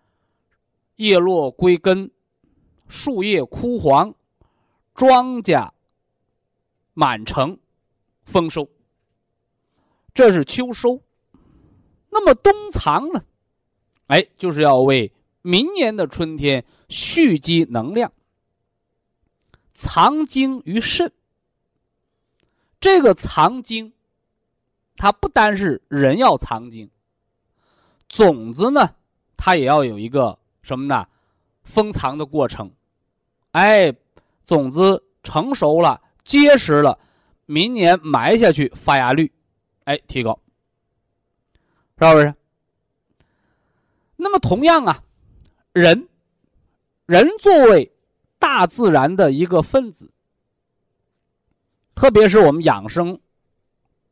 [0.96, 2.10] 叶落归根，
[2.88, 4.14] 树叶枯黄，
[4.94, 5.70] 庄稼
[6.94, 7.58] 满城，
[8.24, 8.68] 丰收。
[10.14, 11.02] 这是秋收。
[12.08, 13.22] 那么冬藏呢？
[14.06, 18.10] 哎，就是要为明年的春天蓄积能量，
[19.72, 21.12] 藏精于肾。
[22.80, 23.92] 这个藏精，
[24.96, 26.90] 它不单是人要藏精，
[28.08, 28.94] 种子呢，
[29.36, 30.38] 它也要有一个。
[30.66, 31.06] 什么呢？
[31.62, 32.68] 封藏的过程，
[33.52, 33.94] 哎，
[34.44, 36.98] 种子成熟了，结实了，
[37.44, 39.32] 明年埋下去，发芽率，
[39.84, 40.40] 哎，提高，
[41.98, 42.34] 是不是？
[44.16, 45.04] 那么同样啊，
[45.72, 46.08] 人，
[47.06, 47.92] 人作为
[48.40, 50.12] 大自然的一个分子，
[51.94, 53.20] 特别是我们养生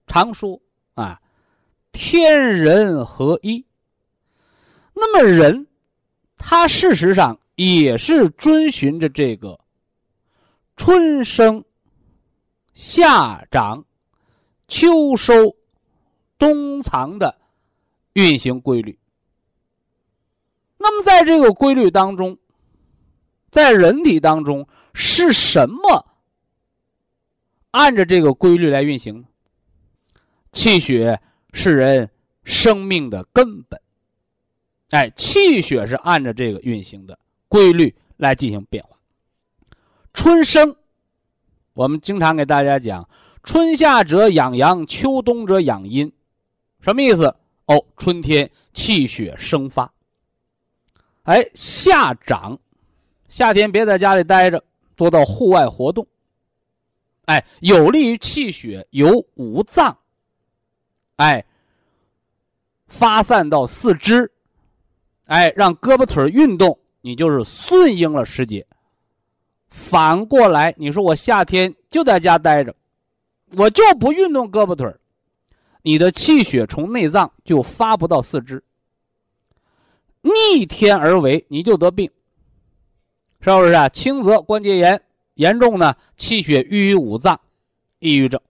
[0.07, 0.63] 常说
[0.95, 1.21] 啊，
[1.91, 3.67] 天人合一。
[4.93, 5.67] 那么人。
[6.37, 9.59] 它事实上也是遵循着这个
[10.77, 11.65] 春生、
[12.73, 13.85] 夏长、
[14.69, 15.57] 秋收、
[16.39, 17.41] 冬藏的
[18.15, 18.99] 运行规律。
[20.77, 22.37] 那么，在这个规律当中，
[23.51, 26.07] 在人体当中是什么
[27.71, 29.25] 按着这个规律来运行？
[30.53, 31.21] 气血
[31.53, 32.11] 是人
[32.45, 33.81] 生命的根本。
[34.95, 38.97] 哎，气血是按照这个运行的规律来进行变化。
[40.13, 40.77] 春生，
[41.73, 43.09] 我们经常给大家讲，
[43.43, 46.13] 春夏者养阳，秋冬者养阴，
[46.81, 47.35] 什么意思？
[47.67, 49.93] 哦，春天气血生发。
[51.25, 52.57] 哎，夏长，
[53.29, 54.63] 夏天别在家里待着，
[54.95, 56.07] 多到户外活动。
[57.25, 59.99] 哎，有利于气血由五脏，
[61.17, 61.45] 哎，
[62.87, 64.31] 发散到四肢，
[65.25, 68.67] 哎，让胳膊腿运动，你就是顺应了时节。
[69.69, 72.75] 反过来，你说我夏天就在家待着，
[73.57, 74.95] 我就不运动胳膊腿
[75.83, 78.63] 你的气血从内脏就发不到四肢，
[80.23, 82.11] 逆天而为，你就得病，
[83.41, 83.89] 是不是啊？
[83.89, 85.01] 轻则关节炎。
[85.35, 87.41] 严重呢，气血郁于五脏，
[87.99, 88.41] 抑郁症。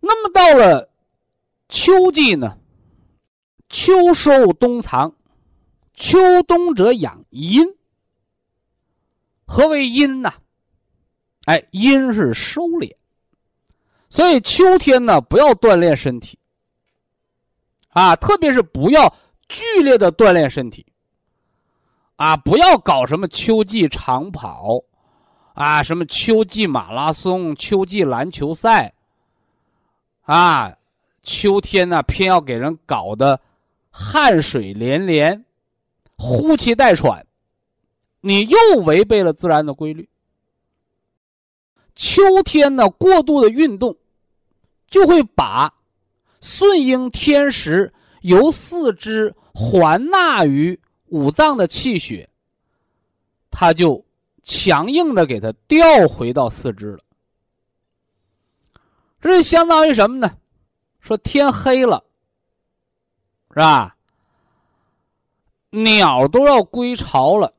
[0.00, 0.90] 那么到了
[1.68, 2.58] 秋季呢，
[3.68, 5.14] 秋收冬藏，
[6.02, 7.64] 秋冬者养阴。
[9.46, 10.32] 何为阴呢？
[11.44, 12.92] 哎，阴是收敛，
[14.10, 16.36] 所以秋天呢，不要锻炼身体
[17.90, 19.14] 啊，特别是不要
[19.48, 20.84] 剧烈的锻炼身体
[22.16, 24.82] 啊，不要搞什么秋季长跑。
[25.54, 28.92] 啊，什么秋季马拉松、秋季篮球赛，
[30.22, 30.74] 啊，
[31.22, 33.38] 秋天呢偏要给人搞得
[33.90, 35.44] 汗水连连、
[36.22, 37.26] 呼气带喘，
[38.20, 40.08] 你又违背了自然的规律。
[41.94, 43.96] 秋天呢过度的运动，
[44.88, 45.74] 就会把
[46.40, 52.30] 顺应天时、由四肢还纳于五脏的气血，
[53.50, 54.04] 它就。
[54.44, 56.98] 强硬的给它调回到四肢了，
[59.20, 60.36] 这就相当于什么呢？
[60.98, 62.02] 说天黑了，
[63.50, 63.96] 是吧？
[65.72, 67.52] 鸟都要归巢了，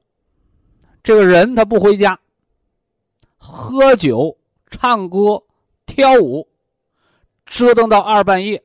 [1.03, 2.19] 这个人他不回家，
[3.37, 4.37] 喝酒、
[4.69, 5.43] 唱歌、
[5.85, 6.47] 跳舞，
[7.45, 8.63] 折腾到二半夜。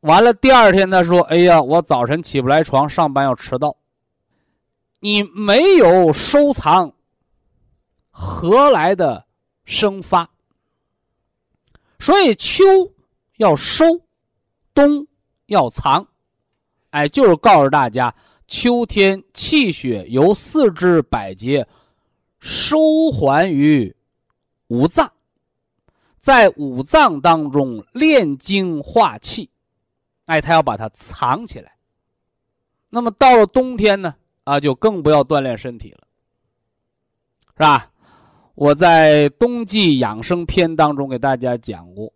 [0.00, 3.76] 完了，第二天他说：“哎呀，我早晨起不来床，上班要迟到。”
[5.00, 6.94] 你没有收藏，
[8.10, 9.26] 何来的
[9.64, 10.30] 生发？
[11.98, 12.64] 所以秋
[13.36, 13.84] 要收，
[14.72, 15.06] 冬
[15.46, 16.08] 要藏，
[16.90, 18.14] 哎，就是告诉大家，
[18.46, 21.66] 秋天气血由四肢百节
[22.38, 23.94] 收还于
[24.68, 25.12] 五脏，
[26.16, 29.48] 在五脏当中炼精化气，
[30.26, 31.72] 哎，他要把它藏起来。
[32.88, 34.14] 那么到了冬天呢？
[34.44, 36.00] 啊，就更不要锻炼身体了，
[37.52, 37.90] 是吧？
[38.56, 42.12] 我在冬季养生篇当中给大家讲过，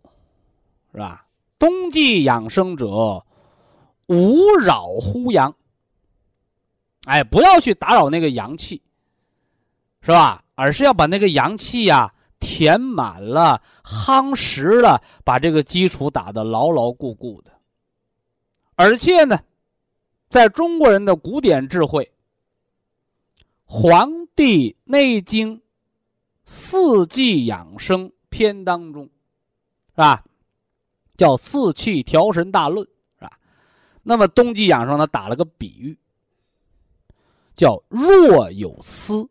[0.91, 1.25] 是吧？
[1.57, 3.25] 冬季养生者，
[4.07, 5.55] 勿扰乎阳。
[7.05, 8.81] 哎，不要去打扰那个阳气，
[10.01, 10.43] 是吧？
[10.55, 17.51] 而是要把那个阳气呀填满了、夯实了，把这个基础打得牢牢固固的。
[18.75, 19.39] 而且呢，
[20.29, 22.11] 在中国人的古典智慧。
[23.77, 25.57] 《黄帝内经·
[26.45, 30.23] 四季养生篇》当中，是吧？
[31.17, 32.87] 叫“四气调神大论”，
[34.07, 35.97] 那么冬季养生，呢打了个比喻，
[37.55, 39.27] 叫“若有思”。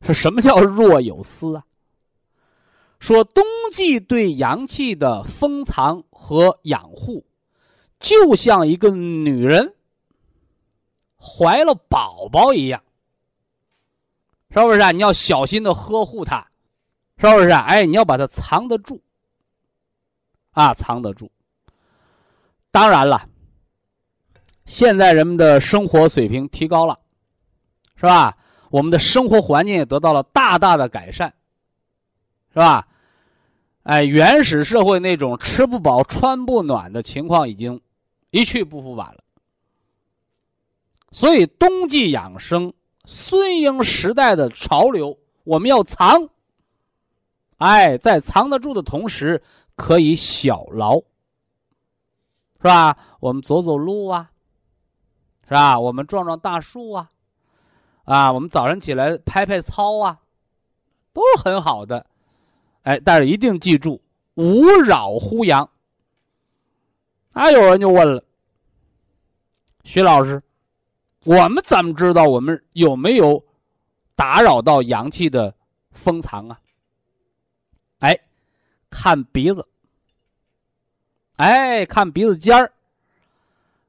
[0.00, 1.64] 是什么叫“若有思”啊？
[3.00, 7.26] 说冬季对阳气的封藏和养护，
[7.98, 9.74] 就像一个女人。
[11.18, 12.82] 怀了宝宝一样，
[14.50, 14.92] 是不是啊？
[14.92, 16.46] 你要小心的呵护它，
[17.16, 17.62] 是不是啊？
[17.62, 19.00] 哎，你要把它藏得住，
[20.52, 21.30] 啊，藏得住。
[22.74, 23.28] 当然了，
[24.66, 26.98] 现在人们的生活水平提高了，
[27.94, 28.36] 是吧？
[28.68, 31.32] 我们的生活环境也得到了大大的改善，
[32.52, 32.88] 是吧？
[33.84, 37.80] 哎，原始社会那种吃不饱穿不暖的情况已经
[38.30, 39.22] 一去不复返了。
[41.12, 42.72] 所以，冬季养生
[43.04, 46.28] 顺应时代的潮流，我们要藏。
[47.58, 49.40] 哎，在藏得住的同时，
[49.76, 51.00] 可以小劳，
[52.64, 52.96] 是吧？
[53.20, 54.30] 我们走走路啊，
[55.46, 55.78] 是吧？
[55.78, 57.10] 我们撞撞大树啊，
[58.04, 60.18] 啊，我们早上起来拍拍操啊，
[61.12, 62.06] 都很好的。
[62.84, 64.00] 哎，但是一定记住，
[64.36, 65.68] 勿扰乎阳。
[67.34, 68.24] 啊，有人就问了，
[69.82, 70.42] 徐老师。
[71.26, 73.44] 我们怎么知道我们有没有
[74.14, 75.54] 打扰到阳气的
[75.90, 76.58] 封藏啊？
[77.98, 78.18] 哎，
[78.88, 79.68] 看鼻子，
[81.36, 82.72] 哎，看鼻子尖儿，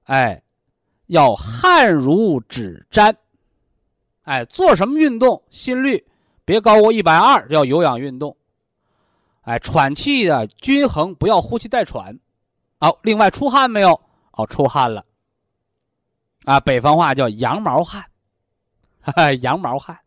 [0.06, 0.42] 哎，
[1.08, 3.16] 要汗如指沾，
[4.24, 6.04] 哎，做什么运动，心率
[6.44, 8.36] 别高过一百二，叫有氧运动。
[9.42, 12.18] 哎，喘气的均衡，不要呼气带喘。
[12.80, 14.00] 好，另外出汗没有？
[14.32, 15.06] 哦，出汗了。
[16.46, 18.04] 啊，北方话叫羊毛汗，
[19.02, 20.00] 哈哈，羊毛汗，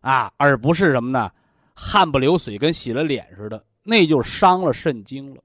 [0.00, 1.30] 啊，而不是什么呢？
[1.74, 5.42] 汗不流水，跟洗了脸似的，那就伤了肾经了。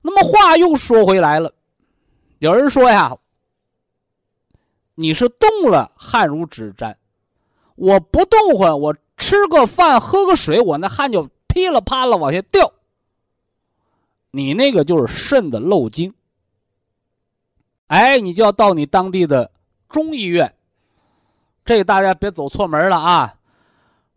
[0.00, 1.52] 那么话又说回来了，
[2.38, 3.16] 有人说呀，
[4.94, 6.92] 你是动了，汗如指沾；
[7.74, 12.72] 我不动唤，我吃个饭，喝个水，我那汗就噼里啪啦往下掉。
[14.30, 16.14] 你那个就是肾的漏精。
[17.86, 19.50] 哎，你就要到你当地的
[19.88, 20.54] 中医院。
[21.64, 23.34] 这大家别走错门了啊！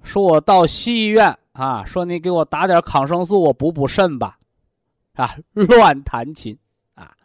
[0.03, 4.37] 说我到西医院啊，说你给我打点抗生素，我补补肾吧，
[5.13, 6.57] 啊，乱弹琴
[6.95, 7.15] 啊！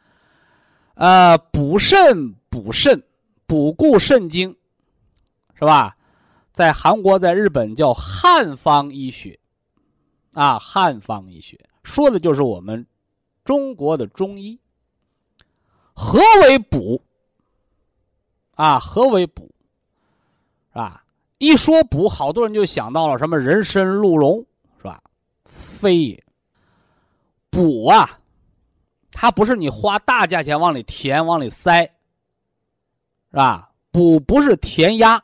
[0.95, 3.03] 呃，补肾补肾，
[3.47, 4.55] 补固肾精，
[5.55, 5.97] 是吧？
[6.53, 9.39] 在韩国，在日本叫汉方医学，
[10.33, 12.85] 啊，汉方医学说的就是我们
[13.45, 14.59] 中国的中医。
[15.93, 17.03] 何为补？
[18.55, 19.51] 啊，何为补？
[20.71, 21.05] 是吧？
[21.39, 24.45] 一说补，好多人就想到了什么人参、鹿茸，
[24.79, 25.03] 是吧？
[25.45, 26.26] 非也。
[27.51, 28.19] 补啊，
[29.11, 31.83] 它不是你花大价钱往里填、往里塞，
[33.31, 33.73] 是吧？
[33.91, 35.23] 补不是填鸭。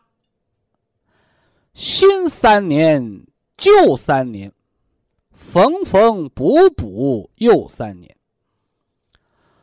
[1.75, 4.53] 新三年，旧三年，
[5.33, 8.17] 缝缝补补又三年。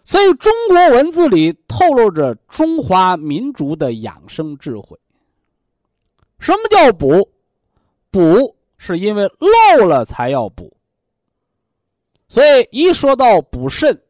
[0.03, 4.97] 所以，中国文字里透露着中华民族的养生智慧。
[6.39, 7.29] 什么叫补？
[8.09, 9.29] 补是因为
[9.77, 10.75] 漏了才要补。
[12.29, 14.01] 所以，一说到补肾，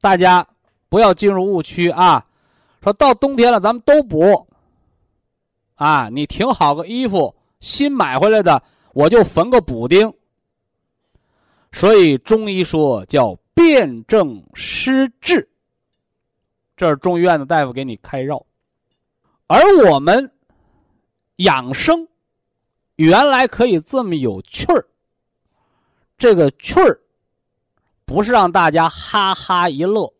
[0.00, 0.46] 大家
[0.88, 2.24] 不要进入误区啊！
[2.80, 4.46] 说到冬天了，咱们都补。
[5.74, 10.14] 啊，你挺好个衣服，新买回来的，我就缝个补丁。
[11.72, 13.36] 所以，中医说叫。
[13.54, 15.46] 辨证施治，
[16.74, 18.44] 这是中医院的大夫给你开药，
[19.46, 20.32] 而我们
[21.36, 22.08] 养生
[22.96, 24.86] 原来可以这么有趣儿。
[26.16, 26.98] 这个趣儿
[28.12, 30.12] 不是让大家哈哈一乐，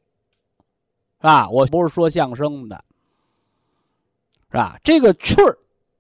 [1.21, 1.49] 是吧？
[1.51, 2.85] 我不是说相声的，
[4.51, 4.81] 是吧？
[4.83, 5.59] 这个趣儿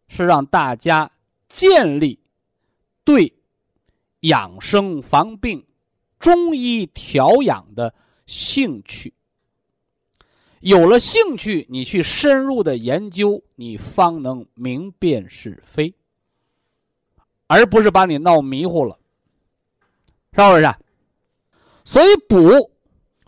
[0.09, 1.11] 是让大家
[1.49, 2.19] 建立
[3.05, 3.33] 对
[4.21, 5.65] 养生防病。
[6.19, 7.93] 中医调养的
[8.27, 9.13] 兴趣，
[10.61, 15.93] 有了兴趣，你去深入的研究，你方能明辨是非，
[17.49, 18.97] 而不是把你闹迷糊了，
[20.33, 20.75] 是不是？
[21.85, 22.71] 所以补，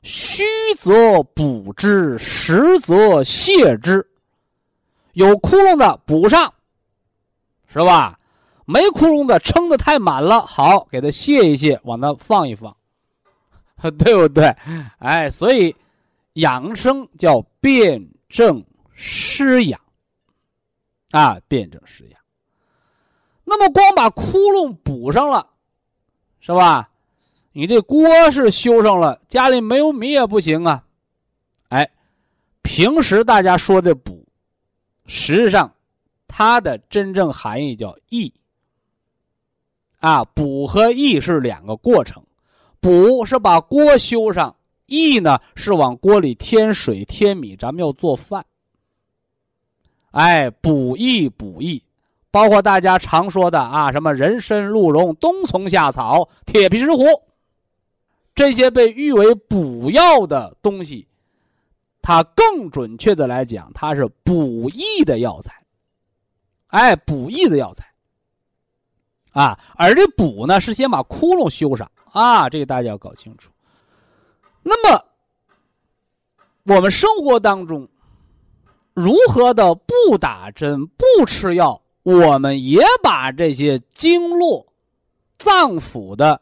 [0.02, 0.44] 虚
[0.78, 4.08] 则补之，实则泻之。
[5.12, 6.52] 有窟窿的补上，
[7.66, 8.18] 是吧？
[8.66, 12.74] 没窟窿的撑的太满了，好，给它卸一卸，往那放一放。
[13.98, 14.46] 对不对？
[14.98, 15.76] 哎，所以
[16.34, 18.64] 养生叫辨证
[18.94, 19.78] 施养
[21.10, 22.20] 啊，辨证施养。
[23.44, 25.46] 那么光把窟窿补上了，
[26.40, 26.88] 是吧？
[27.56, 30.84] 你这锅是修上了，家里没有米也不行啊。
[31.68, 31.88] 哎，
[32.62, 34.26] 平时大家说的补，
[35.06, 35.72] 实际上
[36.26, 38.34] 它的真正含义叫益
[40.00, 42.20] 啊，补和益是两个过程。
[42.80, 48.44] 补是把锅修上，益呢是往锅里添水添米，咱们要做饭。
[50.10, 51.80] 哎，补益补益，
[52.32, 57.22] 包括大家常说的啊，什么人参、鹿茸、冬虫夏草、铁皮石斛，
[58.34, 61.06] 这些被誉为补药的东西，
[62.02, 65.64] 它更准确的来讲，它是补益的药材。
[66.68, 67.86] 哎，补益的药材。
[69.32, 71.90] 啊，而这补呢，是先把窟窿修上。
[72.12, 73.50] 啊，这个大家要搞清楚。
[74.62, 75.04] 那么，
[76.64, 77.88] 我们生活当中
[78.92, 84.66] 如何的不打针、不吃药，我们也把这些经络、
[85.36, 86.40] 脏腑的，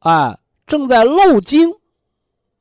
[0.00, 0.38] 啊，
[0.68, 1.74] 正在漏精，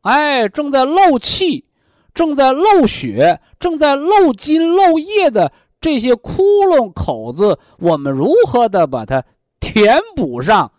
[0.01, 1.66] 哎，正在漏气、
[2.14, 9.24] 正在漏血、正在漏筋漏液的这些窟窿口子，我们如何的把它
[9.60, 10.72] 填补上？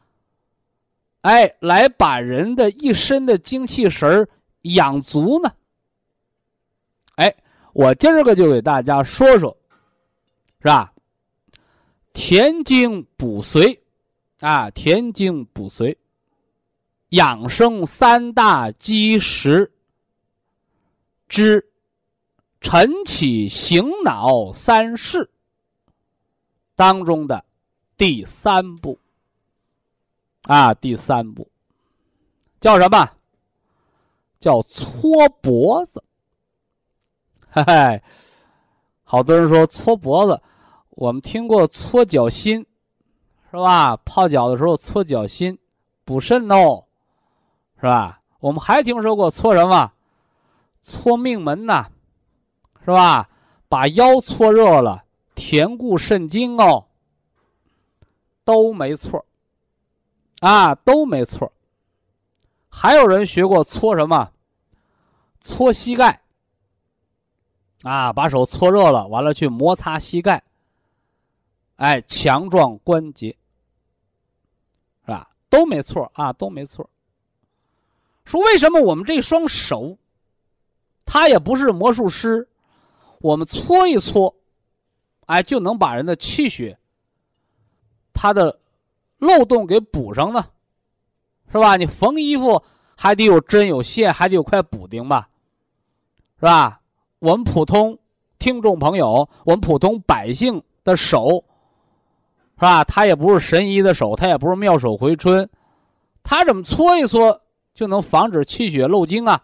[1.21, 4.27] 哎，来把人的一身的精气神
[4.63, 5.53] 养足呢。
[7.17, 7.35] 哎，
[7.75, 9.55] 我今儿个就给大家说说，
[10.63, 10.93] 是吧？
[12.15, 13.79] 填精补髓，
[14.41, 15.95] 啊，填精补髓。
[17.11, 19.73] 养生三大基石
[21.27, 21.71] 之
[22.61, 25.31] 晨起醒脑三式
[26.75, 27.45] 当中的
[27.97, 28.99] 第三步
[30.43, 31.51] 啊，第三步
[32.61, 33.11] 叫什么？
[34.39, 36.05] 叫搓脖子。
[37.51, 38.03] 嘿嘿，
[39.03, 40.41] 好多人说搓脖子，
[40.91, 42.67] 我们听过搓脚心，
[43.51, 43.97] 是吧？
[43.97, 45.59] 泡脚的时候搓脚心，
[46.05, 46.85] 补肾哦。
[47.81, 48.21] 是吧？
[48.41, 49.93] 我们还听说过搓什么？
[50.81, 51.89] 搓命门呐，
[52.85, 53.29] 是吧？
[53.69, 55.05] 把腰搓热了，
[55.35, 56.87] 填固肾精哦。
[58.45, 59.27] 都没错
[60.41, 61.53] 啊，都没错
[62.71, 64.33] 还有人学过搓什么？
[65.41, 66.23] 搓膝盖。
[67.83, 70.43] 啊，把手搓热了，完了去摩擦膝盖，
[71.77, 73.37] 哎，强壮关节，
[75.05, 75.31] 是吧？
[75.49, 76.89] 都没错啊，都没错
[78.29, 79.97] 说为什么我们这双手，
[81.07, 82.47] 他也不是魔术师，
[83.21, 84.37] 我们搓一搓，
[85.25, 86.79] 哎，就能把人的气血，
[88.13, 88.61] 他的
[89.17, 90.45] 漏洞给补上呢，
[91.51, 91.79] 是吧？
[91.79, 92.63] 你缝衣服
[92.99, 95.27] 还得有针有线，还得有块补丁吧，
[96.39, 96.83] 是吧？
[97.21, 97.99] 我们普通
[98.39, 101.43] 听众朋友，我们普通百姓的手，
[102.57, 102.85] 是吧？
[102.85, 105.49] 他也不是神医的手，他也不是妙手回春，
[106.23, 107.41] 他怎么搓一搓？
[107.79, 109.41] 就能防止气血漏精啊！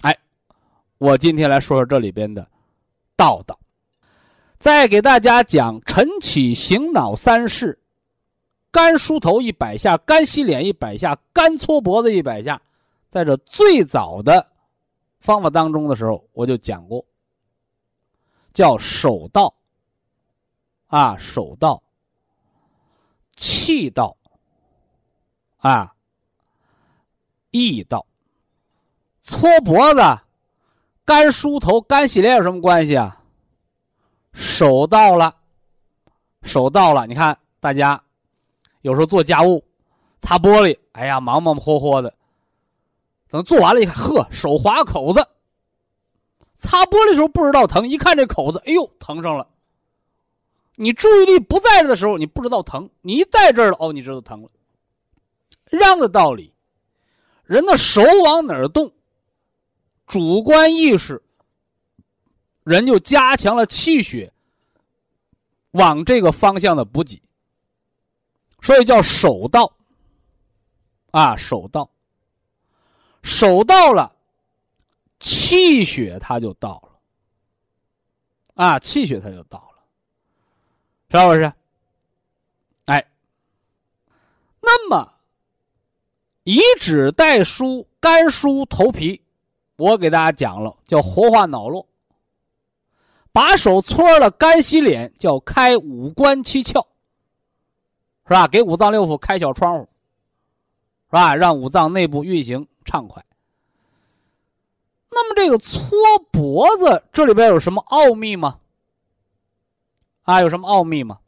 [0.00, 0.18] 哎，
[0.96, 2.48] 我今天来说说这里边的
[3.14, 3.60] 道道，
[4.56, 7.78] 再给大家讲晨起醒脑三式：
[8.70, 12.58] 干梳头一百下，干洗脸一百下，干搓脖子一百下。
[13.10, 14.50] 在这最早的
[15.18, 17.04] 方法当中的时候，我就讲过，
[18.54, 19.54] 叫手道
[20.86, 21.82] 啊，手道，
[23.36, 24.16] 气道
[25.58, 25.94] 啊。
[27.50, 28.06] 意道，
[29.22, 30.00] 搓脖子、
[31.04, 33.16] 干梳头、干洗脸有什么关系啊？
[34.32, 35.34] 手到了，
[36.42, 37.06] 手到了。
[37.06, 38.00] 你看，大家
[38.82, 39.64] 有时候做家务，
[40.20, 42.14] 擦玻璃，哎呀，忙忙活活的，
[43.28, 45.26] 等做完了，一看，呵，手划口子。
[46.54, 49.48] 擦玻璃的时候不知道疼，一看这口子，哎呦，疼上了。
[50.76, 54.48] 你注意力不在这的时候，你不知道疼；你一在这了，哦，你知道疼了。
[55.72, 56.54] 一样的道理。
[57.50, 58.92] 人的手往哪儿动，
[60.06, 61.20] 主观意识，
[62.62, 64.32] 人就加强了气血
[65.72, 67.20] 往这个方向的补给，
[68.62, 69.76] 所以叫手到。
[71.10, 71.90] 啊，手到，
[73.24, 74.14] 手到了，
[75.18, 76.80] 气血它就到
[78.54, 78.64] 了。
[78.64, 79.82] 啊，气血它就到了，
[81.20, 81.52] 是不是？
[82.84, 83.10] 哎，
[84.60, 85.14] 那么。
[86.50, 89.22] 以指代梳，干梳头皮，
[89.76, 91.86] 我给大家讲了，叫活化脑络。
[93.30, 96.84] 把手搓了，干洗脸，叫开五官七窍，
[98.26, 98.48] 是吧？
[98.48, 99.88] 给五脏六腑开小窗户，
[101.06, 101.36] 是吧？
[101.36, 103.24] 让五脏内部运行畅快。
[105.08, 105.96] 那么这个搓
[106.32, 108.58] 脖子，这里边有什么奥秘吗？
[110.22, 111.20] 啊，有什么奥秘吗？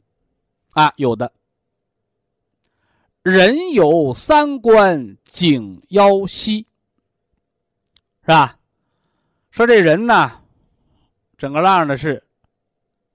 [0.71, 1.31] 啊，有的。
[3.23, 6.67] 人有三关，颈腰膝，
[8.21, 8.59] 是吧？
[9.49, 10.41] 说这人呢，
[11.37, 12.21] 整个浪的是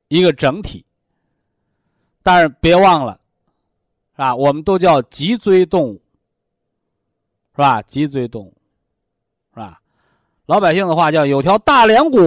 [0.08, 0.82] 一个整体，
[2.22, 3.20] 但是别忘了，
[4.12, 4.34] 是吧？
[4.34, 6.00] 我们都叫脊椎动物，
[7.54, 7.82] 是吧？
[7.82, 8.54] 脊椎动物，
[9.52, 9.78] 是吧？
[10.46, 12.18] 老百姓的话叫有条大梁骨，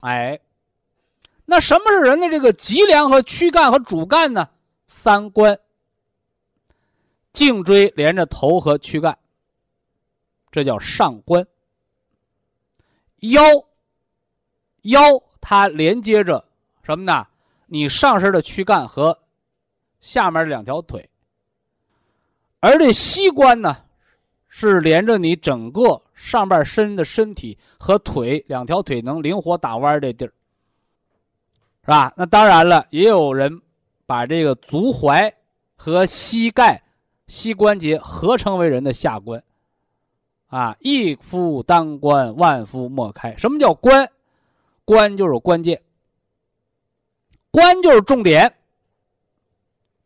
[0.00, 0.40] 哎，
[1.44, 4.48] 那什么是人的这个脊梁和躯干和主干呢？
[4.86, 5.60] 三关。
[7.34, 9.18] 颈椎连着头和躯干，
[10.52, 11.44] 这叫上关。
[13.18, 13.42] 腰，
[14.82, 15.00] 腰
[15.40, 16.42] 它连接着
[16.84, 17.26] 什么呢？
[17.66, 19.18] 你上身的躯干和
[19.98, 21.10] 下面两条腿。
[22.60, 23.76] 而这膝关呢，
[24.48, 30.32] 是连着你整个上半身的身体和腿两条腿能灵活打弯这地儿，
[31.82, 32.14] 是吧？
[32.16, 33.60] 那当然了，也有人
[34.06, 35.34] 把这个足踝
[35.74, 36.80] 和膝盖。
[37.26, 39.42] 膝关节合成为人的下关，
[40.48, 43.34] 啊，一夫当关，万夫莫开。
[43.36, 44.10] 什么叫关？
[44.84, 45.82] 关就是关键，
[47.50, 48.54] 关就是重点，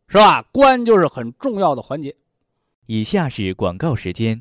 [0.07, 0.43] 是吧？
[0.53, 2.15] 关就是很重要的环节。
[2.87, 4.41] 以下是广告时间。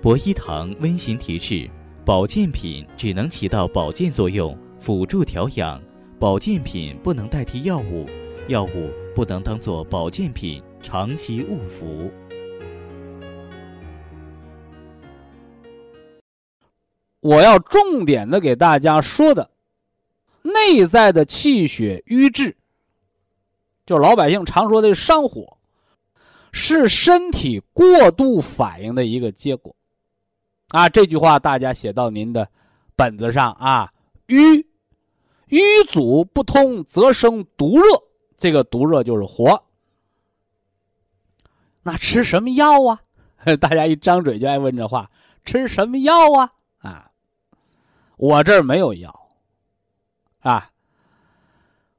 [0.00, 1.68] 博一堂温馨提示：
[2.04, 5.80] 保健品只能起到保健作用，辅助调养；
[6.20, 8.06] 保健品不能代替药物，
[8.46, 8.88] 药物。
[9.18, 12.08] 不能当做保健品长期误服。
[17.18, 19.50] 我要重点的给大家说的，
[20.42, 22.54] 内在的气血瘀滞，
[23.84, 25.58] 就老百姓常说的上火，
[26.52, 29.74] 是身体过度反应的一个结果。
[30.68, 32.48] 啊，这句话大家写到您的
[32.94, 33.92] 本子上啊。
[34.26, 34.64] 瘀，
[35.48, 37.84] 瘀阻不通则生毒热，
[38.38, 39.62] 这个毒热就是火。
[41.82, 43.02] 那吃什么药啊？
[43.60, 45.10] 大家一张嘴就爱问这话，
[45.44, 46.52] 吃什么药啊？
[46.78, 47.10] 啊。
[48.16, 49.28] 我这儿没有药，
[50.40, 50.70] 啊，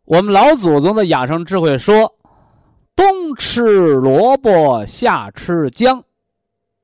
[0.04, 2.14] 我们老祖宗的养生智慧说：
[2.94, 3.62] 冬吃
[3.94, 6.04] 萝卜，夏吃姜，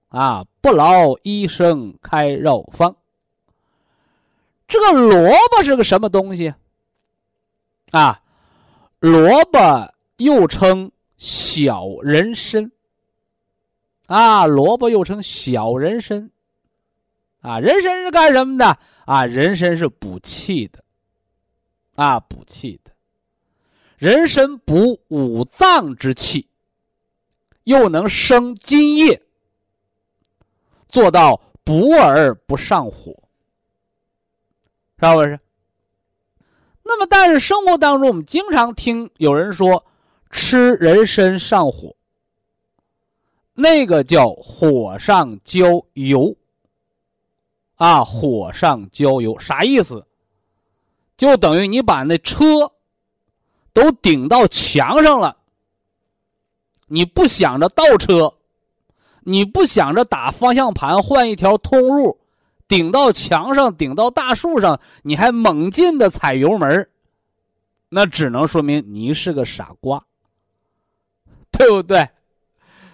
[0.08, 2.95] 啊，不劳医生开药方。
[4.70, 6.53] 这个萝卜是个什么东西？
[7.91, 8.22] 啊，
[9.06, 12.72] 萝卜又称小人参，
[14.08, 16.32] 啊，萝卜又称小人参，
[17.41, 18.80] 啊，人参是干什么的？
[19.06, 20.84] 啊，人参是补气的，
[21.93, 22.91] 啊，补气的，
[23.97, 26.49] 人参补五脏之气，
[27.66, 29.22] 又能生津液，
[30.88, 33.14] 做到补而不上火，
[34.99, 35.39] 是不是？
[36.88, 39.83] 那么，但是生活当中，我们经常听有人说
[40.29, 41.95] 吃人参上火，
[43.55, 46.36] 那个叫火上浇油。
[47.75, 49.38] 啊，火上浇油。
[49.39, 50.05] 啥意思？
[51.17, 52.71] 就等于你把那车
[53.73, 55.38] 都顶到墙上了，
[56.86, 58.33] 你不想着倒车，
[59.21, 62.19] 你不想着打方向盘换一条通路，
[62.68, 66.89] 顶到墙上，顶到大树上，你还猛劲的踩油门，
[67.89, 70.03] 那只能说明你是个傻瓜，
[71.51, 72.09] 对不对？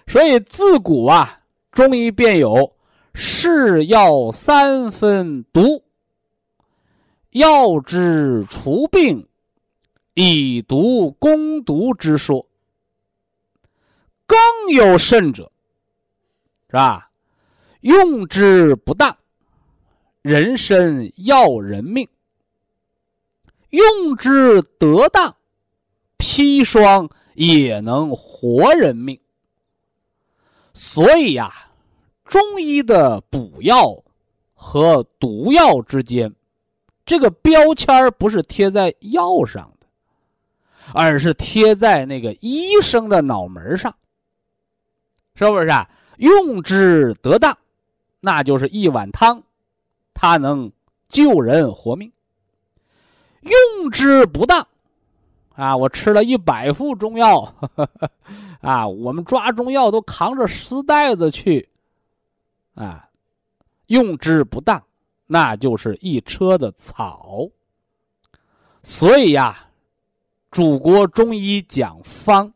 [0.06, 2.76] 所以自古啊，中医便有。
[3.14, 5.84] 是药三分毒，
[7.32, 9.28] 药之除病，
[10.14, 12.48] 以毒攻毒之说。
[14.26, 14.38] 更
[14.74, 15.52] 有甚者，
[16.68, 17.10] 是吧？
[17.82, 19.14] 用之不当，
[20.22, 22.06] 人参要人命；
[23.70, 25.36] 用之得当，
[26.18, 29.20] 砒霜也能活人命。
[30.72, 31.68] 所以呀。
[32.24, 34.02] 中医的补药
[34.54, 36.34] 和毒药之间，
[37.04, 39.86] 这个标签不是贴在药上的，
[40.94, 43.94] 而是贴在那个医生的脑门上，
[45.34, 45.90] 是不是啊？
[46.16, 47.58] 用之得当，
[48.20, 49.42] 那就是一碗汤，
[50.14, 50.70] 它能
[51.08, 52.10] 救人活命；
[53.42, 54.66] 用之不当，
[55.54, 57.54] 啊，我吃了一百副中药，
[58.62, 61.68] 啊，我们抓中药都扛着丝袋子去。
[62.74, 63.08] 啊，
[63.88, 64.82] 用之不当，
[65.26, 67.48] 那就是一车的草。
[68.82, 69.68] 所以呀，
[70.50, 72.52] 祖国中医讲方。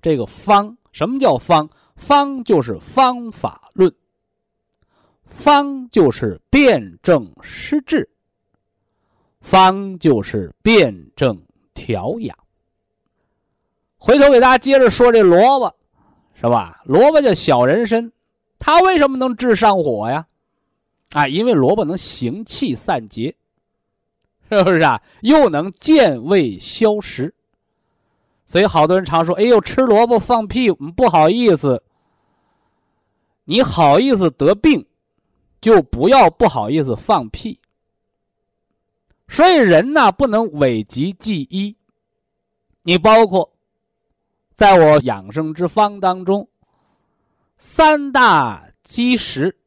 [0.00, 1.68] 这个方，什么叫方？
[1.96, 3.92] 方就是方法论，
[5.38, 8.10] 方就是辨证施治，
[9.40, 11.40] 方就是辨证
[11.72, 12.36] 调养。
[13.98, 15.72] 回头给大家接着说这萝卜，
[16.34, 16.82] 是吧？
[16.84, 18.10] 萝卜叫小人参。
[18.58, 20.26] 它为什么能治上火呀？
[21.12, 23.36] 啊，因为萝卜能行气散结，
[24.50, 25.00] 是不是啊？
[25.20, 27.32] 又能健胃消食，
[28.44, 31.80] 所以好多人常说：“哎呦，吃萝卜放屁，不好意思。”
[33.46, 34.84] 你好意思得病，
[35.60, 37.58] 就不要不好意思放屁。
[39.28, 41.76] 所以人呢，不能讳疾忌医。
[42.82, 43.52] 你包括
[44.54, 46.48] 在我养生之方当中。
[47.60, 49.58] 三大基石，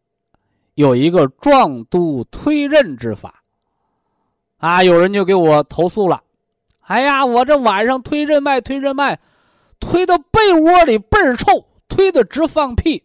[0.75, 3.43] 有一个壮督推任之法。
[4.57, 6.23] 啊，有人就给我投诉了，
[6.81, 9.19] 哎呀，我这晚上推任脉，推任脉，
[9.79, 13.03] 推到被窝里倍儿臭，推的直放屁，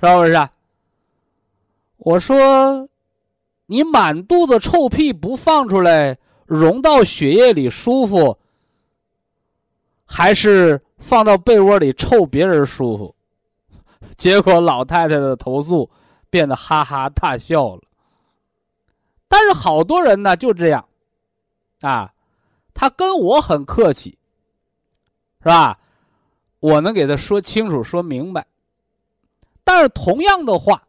[0.00, 0.48] 是不是？
[2.04, 2.88] 我说，
[3.66, 8.38] 你满肚子臭屁不放出来，融到血液里舒服，
[10.04, 10.80] 还是？
[10.98, 13.14] 放到被窝里臭别人舒服，
[14.16, 15.90] 结果老太太的投诉
[16.30, 17.82] 变得哈哈大笑了。
[19.28, 20.88] 但是好多人呢就这样，
[21.82, 22.10] 啊，
[22.72, 24.16] 他跟我很客气，
[25.42, 25.78] 是吧？
[26.60, 28.46] 我能给他说清楚、说明白。
[29.62, 30.82] 但是同样的话，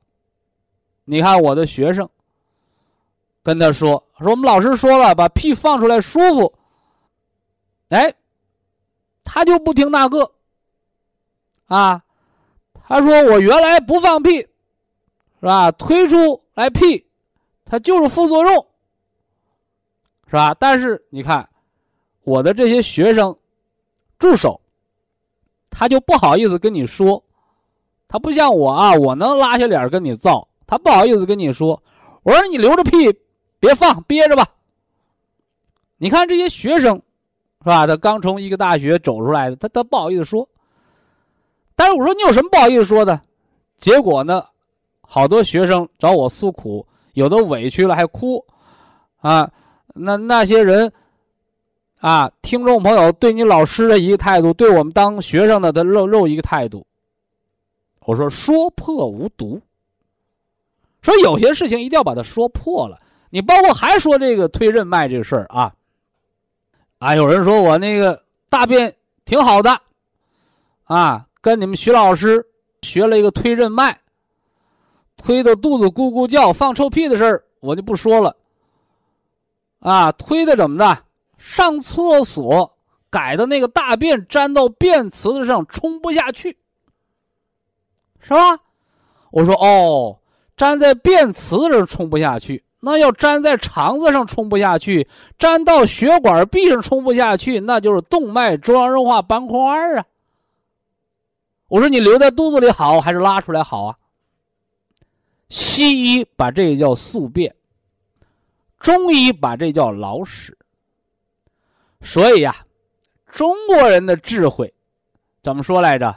[1.06, 2.10] 你看我的学生
[3.44, 6.54] 跟他说：“说我们老师说了，把屁放出来舒服。”
[7.90, 8.14] 哎，
[9.24, 10.30] 他就不听那个。
[11.68, 12.04] 啊，
[12.88, 14.48] 他说我原来不放屁，是
[15.42, 15.72] 吧？
[15.72, 17.06] 推出来屁，
[17.64, 18.68] 它就是副作用，
[20.28, 20.56] 是吧？
[20.60, 21.48] 但是你看，
[22.24, 23.36] 我的这些学生、
[24.18, 24.60] 助手，
[25.70, 27.24] 他就不好意思跟你说，
[28.08, 31.82] 他不像我啊，我能拉下脸跟你造，他不好意思跟你说。
[32.24, 33.14] 我说你留着屁，
[33.60, 34.48] 别放，憋着吧。
[35.98, 36.96] 你看这些学生，
[37.62, 37.88] 是吧？
[37.88, 40.48] 他刚从一个大学走出来的，他他不好意思说。
[41.76, 43.22] 但是我说你有什么不好意思说的？
[43.78, 44.44] 结果呢，
[45.02, 48.44] 好多学生找我诉苦，有的委屈了还哭，
[49.18, 49.52] 啊，
[49.94, 50.92] 那那些人，
[52.00, 56.86] 啊，听众朋友对你老师的一个态度，对我们当学生的的肉肉一个态度。
[58.06, 59.62] 我说说破无毒，
[61.14, 63.00] 说有些事情一定要把它说破了。
[63.30, 65.74] 你包括还说这个推任脉这个事儿啊，
[67.00, 69.80] 啊，有人说我那个大便挺好的，
[70.86, 71.28] 啊。
[71.42, 72.44] 跟你们徐老师
[72.82, 74.02] 学了一个推任脉，
[75.16, 78.36] 推的肚子咕咕叫、放臭屁的事儿，我就不说了。
[79.78, 81.04] 啊，推的怎么的？
[81.38, 82.76] 上厕所
[83.12, 86.58] 改的那个大便粘到便池子上冲不下去，
[88.20, 88.58] 是吧？
[89.30, 90.18] 我说哦，
[90.58, 99.58] 粘在便池子上冲不下去，那要粘在肠子上冲不下去，粘到血管壁上冲不下去，那就是动脉粥样硬化斑块
[99.96, 100.06] 啊。
[101.68, 103.98] 我说你留在肚子里好还是拉出来好啊？
[105.50, 107.54] 西医把这个叫宿便，
[108.80, 110.58] 中医把这叫老屎。
[112.02, 112.56] 所以呀，
[113.32, 114.72] 中国人的智慧
[115.42, 116.16] 怎么说来着？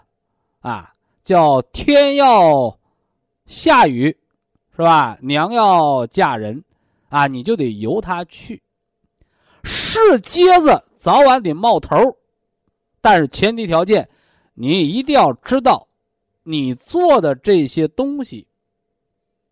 [0.60, 2.78] 啊，叫天要
[3.46, 4.14] 下雨，
[4.78, 5.18] 是吧？
[5.22, 6.62] 娘要嫁人，
[7.08, 8.62] 啊，你就得由他去。
[9.64, 11.96] 是疖子早晚得冒头，
[13.00, 14.08] 但是前提条件。
[14.54, 15.88] 你一定要知道，
[16.44, 18.46] 你做的这些东西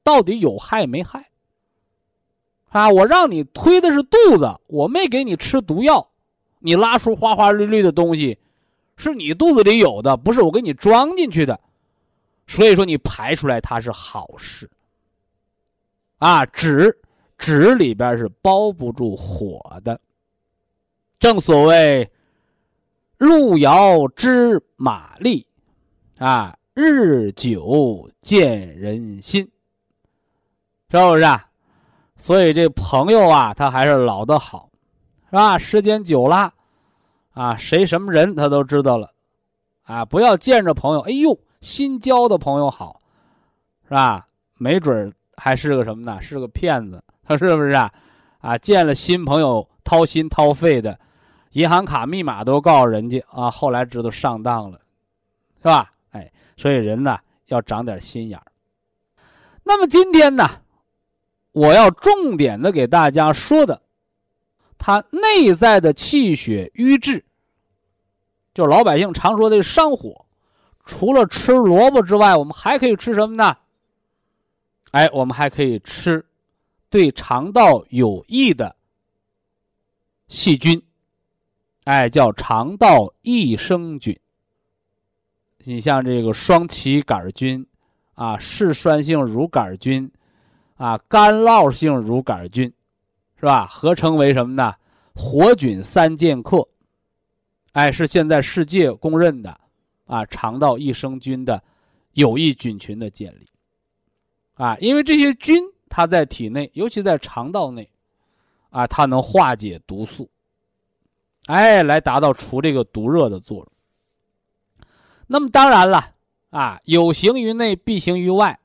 [0.04, 1.28] 到底有害没害？
[2.68, 6.08] 啊，我让你推的是肚子，我没给你吃毒药，
[6.60, 8.38] 你拉出花花绿绿的东西，
[8.96, 11.58] 是你肚子里有的，不是我给你装进去的。
[12.46, 14.70] 所以说，你排出来它是好事。
[16.18, 16.98] 啊，纸
[17.36, 20.00] 纸里边是包不住火的，
[21.18, 22.10] 正所谓。
[23.18, 25.46] 路遥知马力，
[26.18, 29.42] 啊，日久见人心，
[30.90, 31.48] 是不是啊？
[32.16, 34.68] 所以这朋友啊，他还是老的好，
[35.30, 35.56] 是吧？
[35.56, 36.52] 时间久了，
[37.32, 39.10] 啊，谁什么人他都知道了，
[39.84, 43.00] 啊，不要见着朋友，哎呦，新交的朋友好，
[43.84, 44.28] 是吧？
[44.58, 46.20] 没准还是个什么呢？
[46.20, 47.92] 是个骗子，他 是不是啊？
[48.40, 50.98] 啊，见了新朋友掏心掏肺的。
[51.52, 54.78] 银行卡密码都告诉人家啊，后来知道上当了，
[55.58, 55.90] 是吧？
[56.10, 58.44] 哎，所以人呢要长点心眼儿。
[59.62, 60.46] 那么今天呢，
[61.52, 63.80] 我要重点的给大家说的，
[64.76, 67.24] 他内在的气血瘀滞，
[68.52, 70.26] 就老百姓常说的上火，
[70.84, 73.56] 除了吃萝卜之外，我们还可以吃什么呢？
[74.96, 76.24] 哎，我们还可以吃
[76.88, 78.74] 对肠道有益的
[80.26, 80.82] 细菌。
[81.84, 84.18] 哎，叫肠道益生菌。
[85.64, 87.66] 你像这个双歧杆菌，
[88.14, 90.10] 啊，嗜酸性乳杆菌，
[90.76, 92.72] 啊，干酪性乳杆菌，
[93.38, 93.66] 是吧？
[93.66, 94.74] 合称为什么呢？
[95.14, 96.66] 活菌三剑客。
[97.72, 99.60] 哎，是现在世界公认的，
[100.06, 101.62] 啊，肠道益生菌的
[102.14, 103.46] 有益菌群的建立。
[104.56, 107.88] 啊，因为这些菌它在体内，尤其在肠道内，
[108.70, 110.28] 啊，它能化解毒素。
[111.46, 113.68] 哎，来达到除这个毒热的作用。
[115.26, 116.14] 那么当然了，
[116.50, 118.58] 啊，有形于内，必形于外，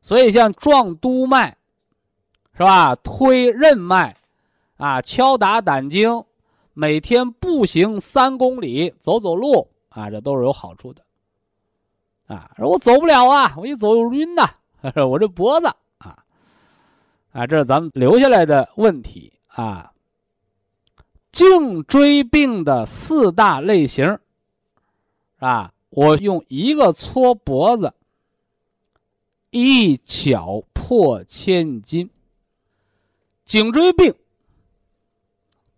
[0.00, 1.56] 所以像壮督脉，
[2.56, 2.94] 是吧？
[2.96, 4.16] 推任脉，
[4.76, 6.24] 啊，敲打胆经，
[6.72, 11.02] 每天步行三公里，走走路，啊，这都是有好处的。
[12.26, 14.48] 啊，我走不了啊，我一走就晕呐，
[15.08, 15.68] 我这脖子
[15.98, 16.24] 啊，
[17.32, 19.92] 啊，这是咱们留下来的问题啊。
[21.30, 24.18] 颈椎病的四大类型，
[25.38, 27.94] 啊，我用一个搓脖子，
[29.50, 32.10] 一巧破千金。
[33.44, 34.14] 颈椎病，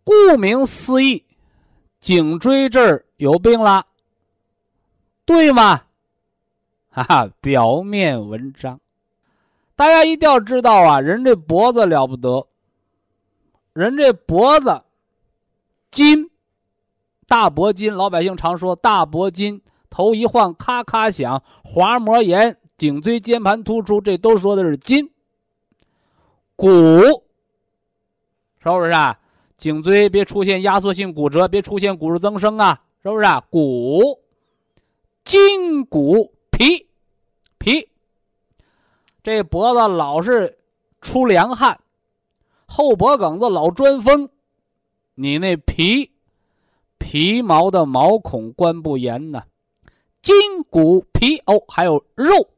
[0.03, 1.25] 顾名思义，
[2.01, 3.87] 颈椎这儿有病了，
[5.25, 5.83] 对吗？
[6.91, 8.81] 哈哈，表面文章，
[9.77, 12.47] 大家一定要知道啊，人这脖子了不得，
[13.73, 14.83] 人这脖子。
[15.91, 16.29] 筋
[17.29, 25.09] 大脖筋，老百姓常说大脖筋，头一晃咔咔响，滑膜炎，颈椎间盘突出，这都说的是筋。
[26.57, 26.69] 骨，
[28.59, 29.19] 是不是啊？
[29.57, 33.41] 颈椎别出现压缩性骨折，别出现骨质增生啊，是不是啊？
[33.49, 34.21] 骨，
[35.25, 36.89] 筋骨皮，
[37.59, 37.89] 皮。
[39.25, 40.59] 这脖子老是
[41.01, 41.81] 出凉汗，
[42.67, 44.29] 后脖梗子老钻风，
[45.15, 46.13] 你那皮
[46.99, 49.43] 皮毛的毛孔关不严呢？
[50.21, 52.51] 筋骨皮哦，还有肉。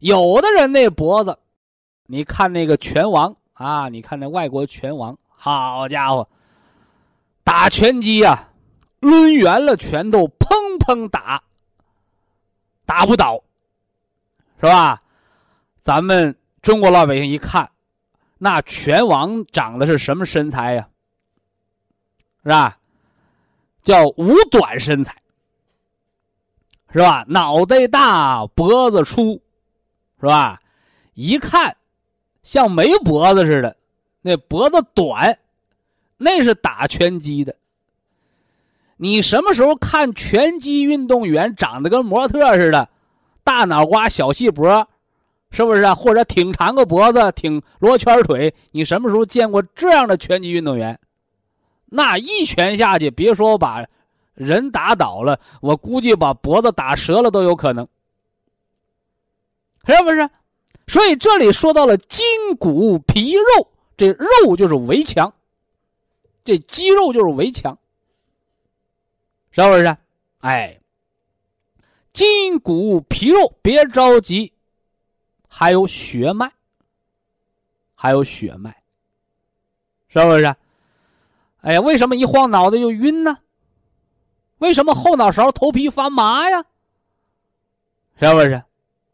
[0.00, 1.38] 有的人那脖子，
[2.04, 6.28] 你看那个拳王啊，你看那外国拳王，好家伙，
[7.42, 8.50] 打拳击呀，
[9.00, 11.42] 抡圆了拳头，砰砰打，
[12.84, 13.42] 打不倒，
[14.60, 15.00] 是吧？
[15.82, 17.68] 咱们中国老百姓一看，
[18.38, 20.88] 那拳王长得是什么身材呀？
[22.44, 22.78] 是吧？
[23.82, 25.20] 叫五短身材，
[26.92, 27.24] 是吧？
[27.26, 29.42] 脑袋大，脖子粗，
[30.20, 30.60] 是吧？
[31.14, 31.76] 一看
[32.44, 33.76] 像没脖子似的，
[34.20, 35.36] 那脖子短，
[36.16, 37.56] 那是打拳击的。
[38.98, 42.88] 你什么时候看拳击运动员长得跟模特似的，
[43.42, 44.88] 大脑瓜、小细脖？
[45.52, 45.94] 是不是啊？
[45.94, 50.98] 或者挺长个脖子，挺罗圈腿，你什么时候见过这样的拳击运动员？
[51.84, 53.86] 那一拳下去，别说把
[54.32, 57.86] 人打倒了，我估计把脖子打折了都有可能，
[59.84, 60.28] 是不是？
[60.86, 62.24] 所以这里说到了筋
[62.58, 65.32] 骨皮肉，这肉就是围墙，
[66.42, 67.78] 这肌肉就是围墙，
[69.50, 69.94] 是不是？
[70.40, 70.80] 哎，
[72.14, 74.50] 筋骨皮肉，别着急。
[75.54, 76.50] 还有血脉，
[77.94, 78.74] 还有血脉，
[80.08, 80.46] 是不是？
[81.60, 83.36] 哎呀，为什么一晃脑袋就晕呢？
[84.58, 86.64] 为什么后脑勺头皮发麻呀？
[88.18, 88.62] 是不是？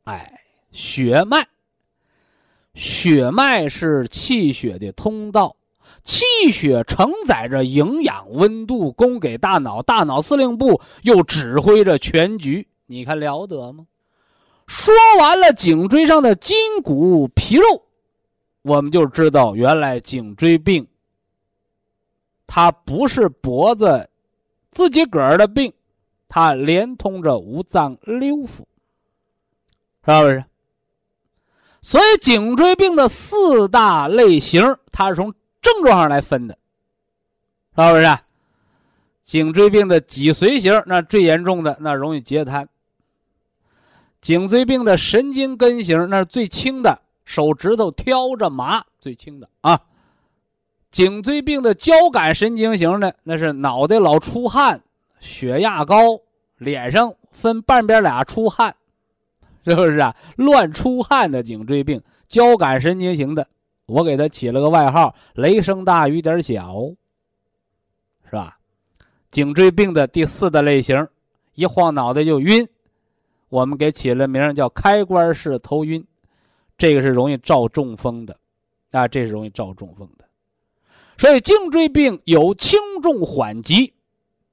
[0.05, 1.45] 哎，血脉，
[2.75, 5.57] 血脉是气血的通道，
[6.05, 13.85] 气血承载着营养、温度，供给大脑，大脑司令部又指挥着全局，你看了得吗？
[14.69, 17.87] 说完了颈椎上的筋骨皮肉，
[18.61, 20.87] 我们就知道原来颈椎病，
[22.47, 24.11] 它不是脖子
[24.71, 25.73] 自己个儿的病，
[26.29, 28.59] 它连通着五脏六腑，
[30.05, 30.45] 是不是？
[31.81, 36.59] 所以颈椎病的四大类型，它是从症状上来分的，
[37.75, 38.19] 是不是？
[39.25, 42.69] 颈椎病的脊髓型，那最严重的，那容易截瘫。
[44.21, 49.81] 颈椎病的神经根型那是最轻的，手指头挑着麻最轻的啊。
[50.91, 54.83] 颈椎病的交感神经型的那是脑袋老出汗，
[55.21, 56.21] 血压高，
[56.57, 58.75] 脸上分半边俩出汗，
[59.65, 60.17] 是不是啊？
[60.37, 63.47] 乱出汗的颈椎病，交感神经型的，
[63.87, 66.75] 我给他起了个外号“雷声大雨点小”，
[68.29, 68.59] 是吧？
[69.31, 71.07] 颈椎病的第四的类型，
[71.55, 72.67] 一晃脑袋就晕。
[73.49, 76.07] 我们给起了名叫开关式头晕，
[76.77, 78.39] 这个是容易照中风的，
[78.91, 80.25] 啊，这是容易照中风的。
[81.17, 83.95] 所以颈椎病有轻重缓急，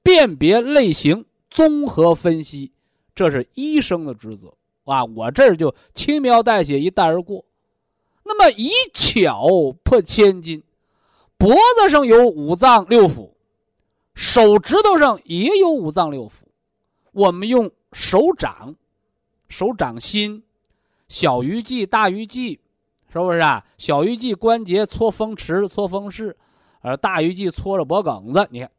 [0.02, 2.72] 辨别类型，综合分析，
[3.14, 4.52] 这是医生的职责
[4.84, 5.04] 啊。
[5.04, 7.44] 我这儿就轻描淡写一带而过。
[8.24, 9.46] 那么以巧
[9.84, 10.62] 破千金，
[11.36, 13.30] 脖子上有五脏六腑，
[14.14, 16.30] 手指头上也有五脏六腑，
[17.12, 18.74] 我们用手掌。
[19.56, 20.42] 手掌心、
[21.08, 22.60] 小鱼际、大鱼际，
[23.10, 23.64] 是不是啊？
[23.78, 26.36] 小鱼际关节搓风池、搓风室，
[26.82, 28.46] 而大鱼际搓着脖梗子。
[28.50, 28.70] 你看，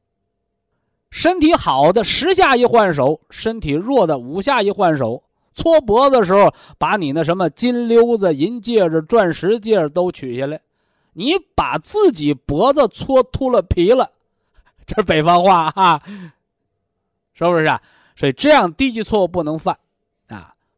[1.09, 5.23] 身体好的十下一换手，身体弱的五下一换手。
[5.55, 10.61] 搓脖子的时候，把你那什么金溜子、银戒指、钻石戒指都取下来。
[11.13, 14.11] 你把自己脖子搓秃了皮了，
[14.86, 16.03] 这是北方话哈，
[17.34, 17.82] 是不是啊？
[18.15, 19.75] 所以这样低级错误不能犯。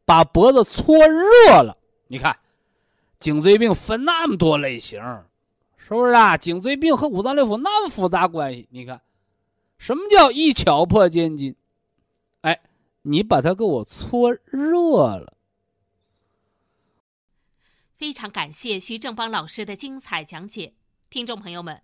[0.09, 2.35] 把脖子搓热了，你看，
[3.19, 4.99] 颈椎病分那么多类型，
[5.77, 6.35] 是不是啊？
[6.35, 8.99] 颈椎病和五脏六腑那么复杂关系，你看，
[9.77, 11.55] 什么叫一巧破千金？
[12.41, 12.59] 哎，
[13.03, 15.37] 你把它给我搓热了。
[17.93, 20.73] 非常感谢徐正邦老师的精彩讲解，
[21.11, 21.83] 听众朋友们。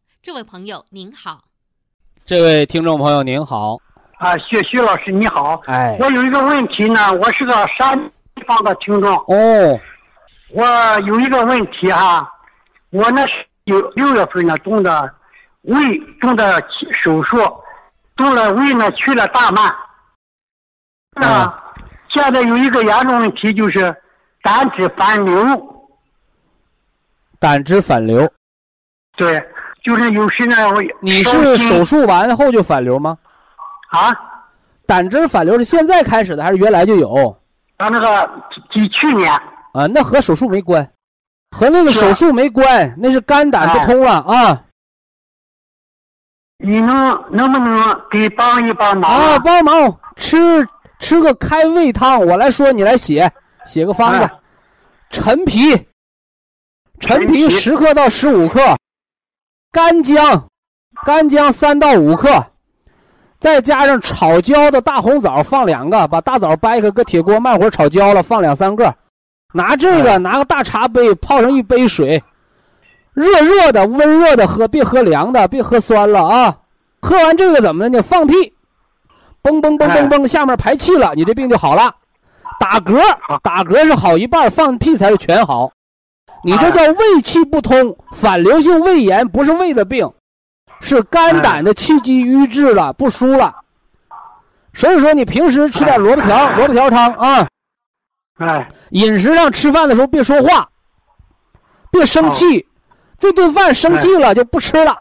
[0.23, 1.41] 这位朋友您好。
[2.25, 3.81] 这位听众朋友您好，
[4.19, 7.97] 啊，徐徐老师你好，哎，我有一个问题呢，我是个山
[8.35, 9.79] 地方的听众，哦，
[10.51, 10.63] 我
[11.07, 12.31] 有一个问题哈，
[12.91, 13.23] 我呢
[13.63, 15.11] 有六六月份呢动的
[15.63, 15.75] 胃
[16.19, 16.63] 动的
[17.03, 17.37] 手术，
[18.15, 19.75] 动了胃呢去了大慢，
[21.13, 21.73] 啊，
[22.13, 23.91] 现在有一个严重问题就是
[24.43, 25.89] 胆汁反流，
[27.39, 28.31] 胆汁反流，
[29.17, 29.43] 对，
[29.83, 33.17] 就是有时呢我你是手术完后就反流吗？
[33.89, 34.15] 啊，
[34.85, 37.35] 胆汁反流是现在开始的还是原来就有？
[37.77, 38.29] 啊那个
[38.71, 39.31] 几去年。
[39.73, 40.87] 啊，那和手术没关，
[41.51, 44.63] 和那个手术没关，那是肝胆不通了啊。
[46.57, 49.39] 你能能不能给帮一帮忙啊！
[49.39, 49.97] 帮忙。
[50.17, 50.67] 吃
[50.99, 53.31] 吃个开胃汤，我来说你来写
[53.65, 54.19] 写个方子。
[54.19, 54.31] 哎，
[55.09, 55.87] 陈皮，
[56.99, 57.49] 陈皮。
[57.49, 58.77] 十克到十五克，
[59.71, 60.49] 干姜，
[61.05, 62.45] 干姜三到五克，
[63.39, 68.93] 再加上炒焦的大红枣放两个，把大枣掰开，搁铁锅慢火炒焦了，放两三个，
[69.53, 72.21] 拿这个哎拿个大茶杯泡上一杯水，
[73.13, 76.57] 热热的温热的喝，别喝凉的，别喝酸了啊！
[77.01, 78.03] 喝完这个怎么的呢？
[78.03, 78.53] 放屁，
[79.41, 81.95] 嘣嘣嘣嘣嘣，下面排气了，你这病就好了。
[82.59, 83.01] 打嗝，
[83.41, 85.71] 打嗝是好一半，放屁才是全好。
[86.43, 90.11] 你这叫胃气不通，反流性胃炎，不是胃的病，
[90.79, 93.55] 是肝胆的气机瘀滞了，不舒了。
[94.73, 97.47] 所以说，你平时吃点萝卜条、萝卜条汤啊，
[98.39, 98.67] 哎。
[98.89, 100.67] 饮食上吃饭的时候别说话，
[101.91, 102.67] 别生气，
[103.17, 104.97] 这顿饭生气了就不吃了，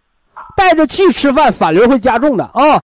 [0.56, 2.80] 带着气吃饭反流会加重的啊。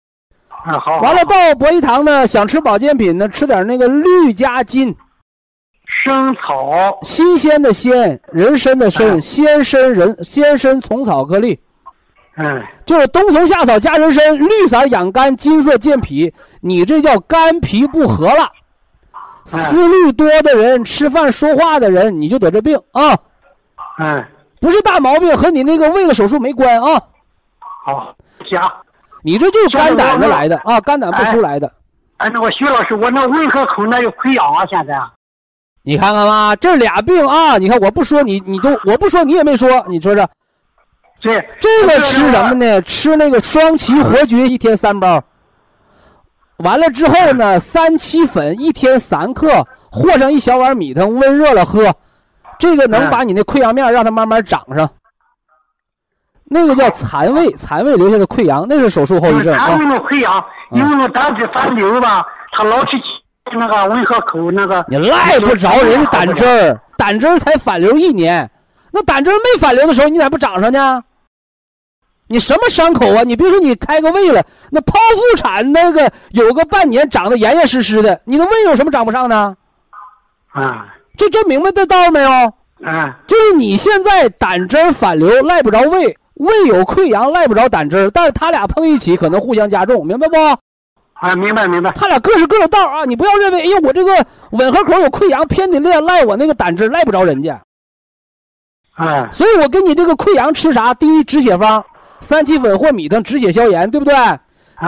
[1.01, 4.95] 完了到博医堂呢，想吃保健品呢，吃点那个绿加金，
[6.05, 6.99] 生草。
[7.03, 11.59] 新鲜的鲜，人参的参，哎鲜参人鲜参虫草颗粒，
[12.37, 12.63] 嗯。
[12.85, 16.33] 就是冬虫夏草加人参，绿色养肝，金色健脾。
[16.61, 18.51] 你这叫肝脾不和了，
[19.45, 23.17] 思虑多的人，吃饭说话的人，你就得这病啊，
[23.99, 24.25] 嗯。
[24.61, 27.03] 不是大毛病，和你那个胃的手术没关啊，
[27.85, 28.15] 好
[28.49, 28.61] 行。
[29.25, 31.73] 你这就是肝胆子来的啊，肝胆不舒来的。
[32.19, 34.95] 哎，那我徐老师，我那胃和口那有溃疡啊，现在
[35.85, 40.29] 你看看吧，这俩病啊，你看我不说你，你都我不说你也没说，你说说
[41.21, 42.55] 对这个吃什么？
[42.55, 42.81] 呢？
[42.83, 45.23] 吃那个双歧活菌一天三包，
[46.59, 51.93] 完了之后呢，三七粉一天三克，和上一小碗米汤，温热了喝，
[52.59, 54.89] 这个能把你那溃疡面让它慢慢长上。
[56.45, 59.79] 那个叫残胃，残胃留下的溃疡，那是手术后遗症啊他有。
[59.89, 62.97] 那溃疡，因为那胆汁反流吧，他老是
[63.59, 64.85] 那个胃和口那个。
[64.89, 68.51] 你赖不着人家胆汁儿，胆汁儿才反流一年，
[68.91, 71.03] 那胆汁儿没反流的时候，你咋不长上呢？
[72.29, 73.23] 你什么伤口啊？
[73.25, 79.55] 你别说你开个胃了，那剖腹产那个有个半年长得严严实实的，你的胃有什么长不上呢？
[80.53, 80.87] 啊
[81.19, 82.31] 这这明白这道没有？
[82.85, 90.37] 啊就是你现在胆汁儿反流赖不着胃，胃有溃疡赖不着胆汁儿，但是他俩碰一起可能互相加重，明白不？
[91.23, 91.37] 啊！
[91.37, 91.93] 明白明白。
[91.93, 93.05] 他俩各是各的道啊！
[93.05, 97.63] 你不要认为，哎呦，我这个吻合口有溃疡，偏得赖赖我那个胆汁赖不着人家。
[98.97, 100.93] 哎所以我给你这个溃疡吃啥？
[100.95, 101.85] 第一止血方，
[102.21, 104.15] 三七粉或米汤止血消炎，对不对？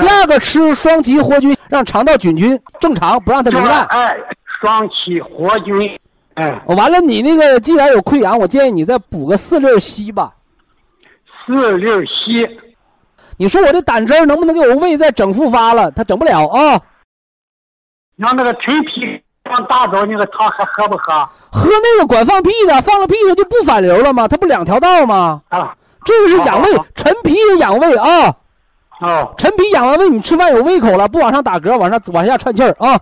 [0.01, 3.85] 第二个吃双歧活菌，让肠道菌群正常，不让它糜烂。
[3.85, 4.17] 哎，
[4.61, 5.97] 双歧活菌，
[6.35, 10.33] 哎，完了，你那个既然有溃疡，我建议你再补个四粒硒吧。
[11.47, 12.51] 四粒硒，
[13.37, 15.91] 你说我这胆汁能不能给我胃再整复发了？
[15.91, 16.81] 他整不了啊。
[18.17, 21.13] 让那个陈皮放大枣那个汤还喝不喝？
[21.51, 24.29] 喝那个管放屁的，放了屁它就不反流了吗？
[24.29, 25.43] 它不两条道吗？
[25.49, 25.75] 啊
[26.05, 28.35] 这个是养胃陈皮也养胃啊。
[29.01, 32.99] 哦陈皮养完胃，你吃饭有胃口了，不往上打嗝，往上往下串气儿啊。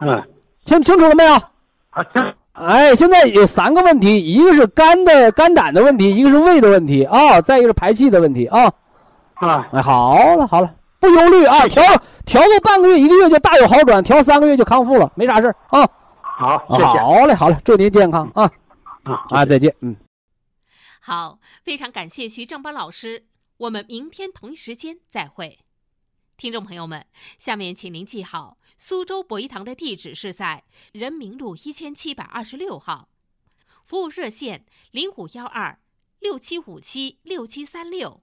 [0.00, 0.22] 嗯
[0.64, 1.34] 清清楚了没有？
[1.34, 8.70] 啊这哎，现在有三个问题，一个是肝的肝胆的问题，一个是胃的问题啊，再一个是排气的问题啊。
[9.40, 11.82] 啊哎，好了好了，不忧虑啊，调
[12.26, 15.88] 调个半个月一个月就大有好转，调三个月就康复了，没啥事儿啊。
[16.22, 18.50] 好谢谢好嘞好嘞，祝您健康啊
[19.04, 19.96] 啊啊，再见，嗯。
[21.00, 23.26] 好，非常感谢徐正邦老师，
[23.56, 25.60] 我们明天同一时间再会。
[26.36, 27.04] 听众朋友们，
[27.38, 33.08] 下面请您记好，苏州博医堂的地址是在人民路一千七百二十六号，
[33.84, 35.78] 服务热线零五幺二
[36.18, 38.22] 六七五七六七三六